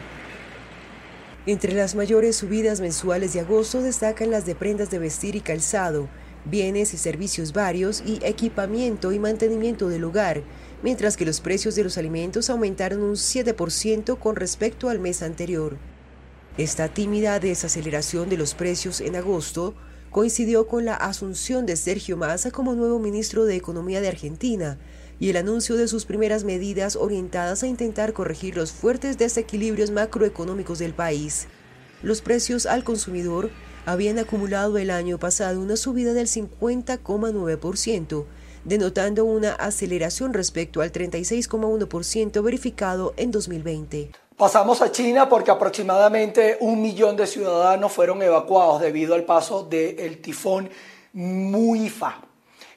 Entre 1.47 1.73
las 1.73 1.95
mayores 1.95 2.37
subidas 2.37 2.81
mensuales 2.81 3.33
de 3.33 3.41
agosto 3.41 3.83
destacan 3.83 4.31
las 4.31 4.45
de 4.45 4.55
prendas 4.55 4.91
de 4.91 4.99
vestir 4.99 5.37
y 5.37 5.41
calzado, 5.41 6.09
bienes 6.45 6.93
y 6.93 6.99
servicios 6.99 7.55
varios 7.55 8.03
y 8.05 8.19
equipamiento 8.23 9.13
y 9.13 9.19
mantenimiento 9.19 9.89
del 9.89 10.05
hogar, 10.05 10.43
mientras 10.83 11.17
que 11.17 11.25
los 11.25 11.41
precios 11.41 11.75
de 11.75 11.85
los 11.85 11.97
alimentos 11.97 12.51
aumentaron 12.51 13.03
un 13.03 13.15
7% 13.15 14.19
con 14.19 14.37
respecto 14.37 14.91
al 14.91 14.99
mes 14.99 15.23
anterior. 15.23 15.79
Esta 16.61 16.89
tímida 16.89 17.41
desaceleración 17.41 18.29
de 18.29 18.37
los 18.37 18.53
precios 18.53 19.01
en 19.01 19.17
agosto 19.17 19.75
coincidió 20.11 20.67
con 20.67 20.85
la 20.85 20.95
asunción 20.95 21.65
de 21.65 21.75
Sergio 21.75 22.19
Massa 22.19 22.51
como 22.51 22.75
nuevo 22.75 22.99
ministro 22.99 23.47
de 23.47 23.57
Economía 23.57 24.03
de 24.03 24.09
Argentina 24.09 24.79
y 25.19 25.31
el 25.31 25.39
anuncio 25.39 25.77
de 25.77 25.89
sus 25.89 26.05
primeras 26.05 26.45
medidas 26.45 26.97
orientadas 26.97 27.63
a 27.63 27.67
intentar 27.67 28.13
corregir 28.13 28.59
los 28.59 28.73
fuertes 28.73 29.17
desequilibrios 29.17 29.91
macroeconómicos 29.91 30.79
del 30.79 30.93
país. 30.93 31.47
Los 32.03 32.21
precios 32.21 32.67
al 32.67 32.85
consumidor 32.85 33.49
habían 33.87 34.19
acumulado 34.19 34.77
el 34.77 34.91
año 34.91 35.17
pasado 35.17 35.63
una 35.63 35.79
subida 35.79 36.13
del 36.13 36.27
50,9%, 36.27 38.27
denotando 38.67 39.25
una 39.25 39.55
aceleración 39.55 40.35
respecto 40.35 40.83
al 40.83 40.93
36,1% 40.93 42.43
verificado 42.43 43.15
en 43.17 43.31
2020. 43.31 44.11
Pasamos 44.41 44.81
a 44.81 44.91
China 44.91 45.29
porque 45.29 45.51
aproximadamente 45.51 46.57
un 46.61 46.81
millón 46.81 47.15
de 47.15 47.27
ciudadanos 47.27 47.93
fueron 47.93 48.23
evacuados 48.23 48.81
debido 48.81 49.15
al 49.15 49.25
paso 49.25 49.65
del 49.65 50.17
tifón 50.23 50.71
Muifa. 51.13 52.23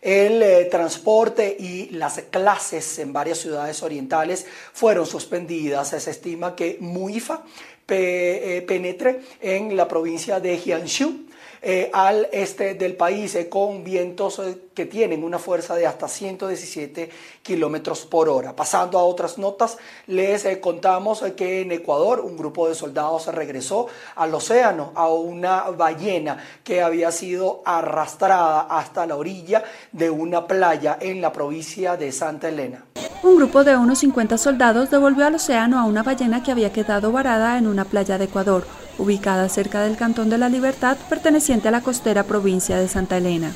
El 0.01 0.43
eh, 0.43 0.65
transporte 0.65 1.55
y 1.57 1.89
las 1.91 2.21
clases 2.29 2.99
en 2.99 3.13
varias 3.13 3.37
ciudades 3.37 3.81
orientales 3.81 4.45
fueron 4.73 5.05
suspendidas. 5.05 5.87
Se 5.87 6.11
estima 6.11 6.53
que 6.53 6.75
Muifa 6.81 7.43
eh, 7.87 8.65
penetre 8.67 9.21
en 9.39 9.77
la 9.77 9.87
provincia 9.87 10.41
de 10.41 10.57
Jiangsu 10.57 11.27
eh, 11.61 11.89
al 11.93 12.27
este 12.33 12.73
del 12.73 12.97
país 12.97 13.37
con 13.49 13.85
vientos 13.85 14.41
que 14.73 14.85
tienen 14.85 15.23
una 15.23 15.39
fuerza 15.39 15.75
de 15.75 15.87
hasta 15.87 16.07
117 16.07 17.09
kilómetros 17.41 18.05
por 18.05 18.29
hora. 18.29 18.55
Pasando 18.55 18.99
a 18.99 19.03
otras 19.03 19.37
notas, 19.37 19.77
les 20.07 20.45
contamos 20.57 21.21
que 21.35 21.61
en 21.61 21.71
Ecuador 21.71 22.19
un 22.19 22.37
grupo 22.37 22.67
de 22.67 22.75
soldados 22.75 23.27
regresó 23.27 23.87
al 24.15 24.33
océano 24.33 24.91
a 24.95 25.07
una 25.09 25.63
ballena 25.71 26.37
que 26.63 26.81
había 26.81 27.11
sido 27.11 27.61
arrastrada 27.65 28.61
hasta 28.61 29.05
la 29.05 29.15
orilla 29.15 29.63
de 29.91 30.09
una 30.09 30.47
playa 30.47 30.97
en 30.99 31.21
la 31.21 31.31
provincia 31.31 31.97
de 31.97 32.11
Santa 32.11 32.49
Elena. 32.49 32.85
Un 33.23 33.37
grupo 33.37 33.63
de 33.63 33.77
unos 33.77 33.99
50 33.99 34.37
soldados 34.37 34.89
devolvió 34.91 35.25
al 35.25 35.35
océano 35.35 35.79
a 35.79 35.85
una 35.85 36.03
ballena 36.03 36.43
que 36.43 36.51
había 36.51 36.73
quedado 36.73 37.11
varada 37.11 37.57
en 37.57 37.67
una 37.67 37.85
playa 37.85 38.17
de 38.17 38.25
Ecuador 38.25 38.65
ubicada 38.97 39.49
cerca 39.49 39.81
del 39.81 39.97
Cantón 39.97 40.29
de 40.29 40.37
la 40.37 40.49
Libertad, 40.49 40.97
perteneciente 41.09 41.67
a 41.67 41.71
la 41.71 41.81
costera 41.81 42.23
provincia 42.23 42.77
de 42.77 42.87
Santa 42.87 43.17
Elena. 43.17 43.51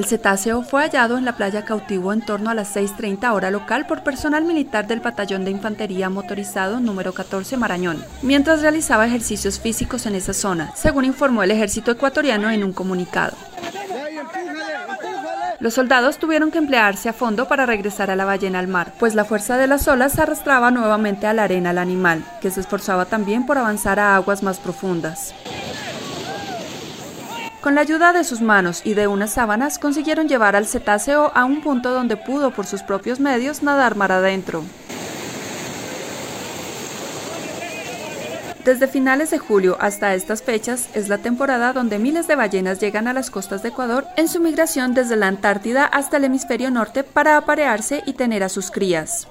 El 0.00 0.06
cetáceo 0.06 0.62
fue 0.62 0.80
hallado 0.80 1.18
en 1.18 1.26
la 1.26 1.36
playa 1.36 1.66
cautivo 1.66 2.14
en 2.14 2.22
torno 2.22 2.48
a 2.48 2.54
las 2.54 2.74
6.30 2.74 3.34
hora 3.34 3.50
local 3.50 3.86
por 3.86 4.02
personal 4.02 4.46
militar 4.46 4.86
del 4.86 5.00
Batallón 5.00 5.44
de 5.44 5.50
Infantería 5.50 6.08
Motorizado 6.08 6.80
número 6.80 7.12
14 7.12 7.58
Marañón, 7.58 8.02
mientras 8.22 8.62
realizaba 8.62 9.06
ejercicios 9.06 9.60
físicos 9.60 10.06
en 10.06 10.14
esa 10.14 10.32
zona, 10.32 10.72
según 10.74 11.04
informó 11.04 11.42
el 11.42 11.50
ejército 11.50 11.90
ecuatoriano 11.90 12.48
en 12.48 12.64
un 12.64 12.72
comunicado. 12.72 13.36
Los 15.58 15.74
soldados 15.74 16.16
tuvieron 16.16 16.50
que 16.50 16.56
emplearse 16.56 17.10
a 17.10 17.12
fondo 17.12 17.46
para 17.46 17.66
regresar 17.66 18.10
a 18.10 18.16
la 18.16 18.24
ballena 18.24 18.58
al 18.58 18.68
mar, 18.68 18.94
pues 18.98 19.14
la 19.14 19.26
fuerza 19.26 19.58
de 19.58 19.66
las 19.66 19.86
olas 19.86 20.18
arrastraba 20.18 20.70
nuevamente 20.70 21.26
a 21.26 21.34
la 21.34 21.42
arena 21.42 21.70
al 21.70 21.78
animal, 21.78 22.24
que 22.40 22.50
se 22.50 22.60
esforzaba 22.60 23.04
también 23.04 23.44
por 23.44 23.58
avanzar 23.58 24.00
a 24.00 24.16
aguas 24.16 24.42
más 24.42 24.60
profundas. 24.60 25.34
Con 27.60 27.74
la 27.74 27.82
ayuda 27.82 28.14
de 28.14 28.24
sus 28.24 28.40
manos 28.40 28.80
y 28.84 28.94
de 28.94 29.06
unas 29.06 29.34
sábanas 29.34 29.78
consiguieron 29.78 30.28
llevar 30.28 30.56
al 30.56 30.66
cetáceo 30.66 31.30
a 31.34 31.44
un 31.44 31.60
punto 31.60 31.92
donde 31.92 32.16
pudo 32.16 32.52
por 32.52 32.64
sus 32.64 32.82
propios 32.82 33.20
medios 33.20 33.62
nadar 33.62 33.96
mar 33.96 34.12
adentro. 34.12 34.64
Desde 38.64 38.88
finales 38.88 39.30
de 39.30 39.38
julio 39.38 39.76
hasta 39.80 40.14
estas 40.14 40.42
fechas 40.42 40.88
es 40.94 41.08
la 41.08 41.18
temporada 41.18 41.74
donde 41.74 41.98
miles 41.98 42.26
de 42.28 42.36
ballenas 42.36 42.78
llegan 42.78 43.08
a 43.08 43.12
las 43.12 43.30
costas 43.30 43.62
de 43.62 43.70
Ecuador 43.70 44.06
en 44.16 44.28
su 44.28 44.40
migración 44.40 44.94
desde 44.94 45.16
la 45.16 45.28
Antártida 45.28 45.84
hasta 45.84 46.16
el 46.16 46.24
hemisferio 46.24 46.70
norte 46.70 47.04
para 47.04 47.36
aparearse 47.36 48.02
y 48.06 48.14
tener 48.14 48.42
a 48.42 48.48
sus 48.48 48.70
crías. 48.70 49.28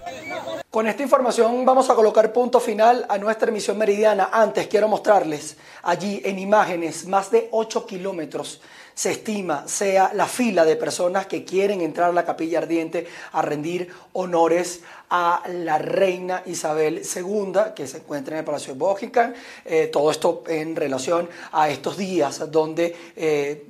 Con 0.70 0.86
esta 0.86 1.02
información 1.02 1.66
vamos 1.66 1.90
a 1.90 1.96
colocar 1.96 2.32
punto 2.32 2.60
final 2.60 3.04
a 3.10 3.18
nuestra 3.18 3.50
emisión 3.50 3.76
meridiana. 3.76 4.30
Antes 4.32 4.68
quiero 4.68 4.88
mostrarles 4.88 5.58
allí 5.82 6.22
en 6.24 6.38
imágenes 6.38 7.08
más 7.08 7.32
de 7.32 7.50
8 7.52 7.88
kilómetros 7.88 8.62
se 9.00 9.12
estima 9.12 9.66
sea 9.66 10.12
la 10.14 10.28
fila 10.28 10.66
de 10.66 10.76
personas 10.76 11.26
que 11.26 11.46
quieren 11.46 11.80
entrar 11.80 12.10
a 12.10 12.14
la 12.14 12.26
capilla 12.26 12.58
ardiente 12.58 13.08
a 13.32 13.42
rendir 13.42 13.88
honores 14.12 14.82
a 15.10 15.42
la 15.48 15.78
reina 15.78 16.44
Isabel 16.46 17.02
II, 17.04 17.74
que 17.74 17.88
se 17.88 18.00
encuentra 18.00 18.36
en 18.36 18.40
el 18.40 18.46
Palacio 18.46 18.74
de 18.74 18.80
Buckingham. 18.80 19.34
Eh, 19.64 19.88
todo 19.88 20.12
esto 20.12 20.44
en 20.48 20.76
relación 20.76 21.30
a 21.54 21.70
estos 21.70 21.96
días 21.96 22.52
donde... 22.52 22.96
Eh, 23.16 23.66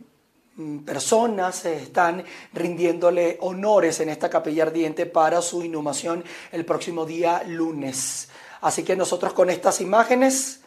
personas 0.85 1.65
están 1.65 2.23
rindiéndole 2.53 3.37
honores 3.41 3.99
en 3.99 4.09
esta 4.09 4.29
capilla 4.29 4.63
ardiente 4.63 5.05
para 5.05 5.41
su 5.41 5.63
inhumación 5.63 6.23
el 6.51 6.65
próximo 6.65 7.05
día 7.05 7.43
lunes. 7.45 8.29
Así 8.61 8.83
que 8.83 8.95
nosotros 8.95 9.33
con 9.33 9.49
estas 9.49 9.81
imágenes 9.81 10.61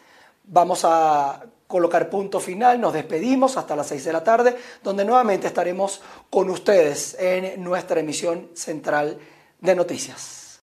vamos 0.45 0.81
a 0.83 1.43
colocar 1.67 2.09
punto 2.09 2.39
final, 2.39 2.79
nos 2.79 2.93
despedimos 2.93 3.57
hasta 3.57 3.75
las 3.75 3.87
6 3.87 4.05
de 4.05 4.13
la 4.13 4.23
tarde, 4.23 4.55
donde 4.83 5.05
nuevamente 5.05 5.47
estaremos 5.47 6.01
con 6.29 6.49
ustedes 6.49 7.15
en 7.19 7.63
nuestra 7.63 7.99
emisión 7.99 8.49
central 8.53 9.17
de 9.59 9.75
noticias. 9.75 10.42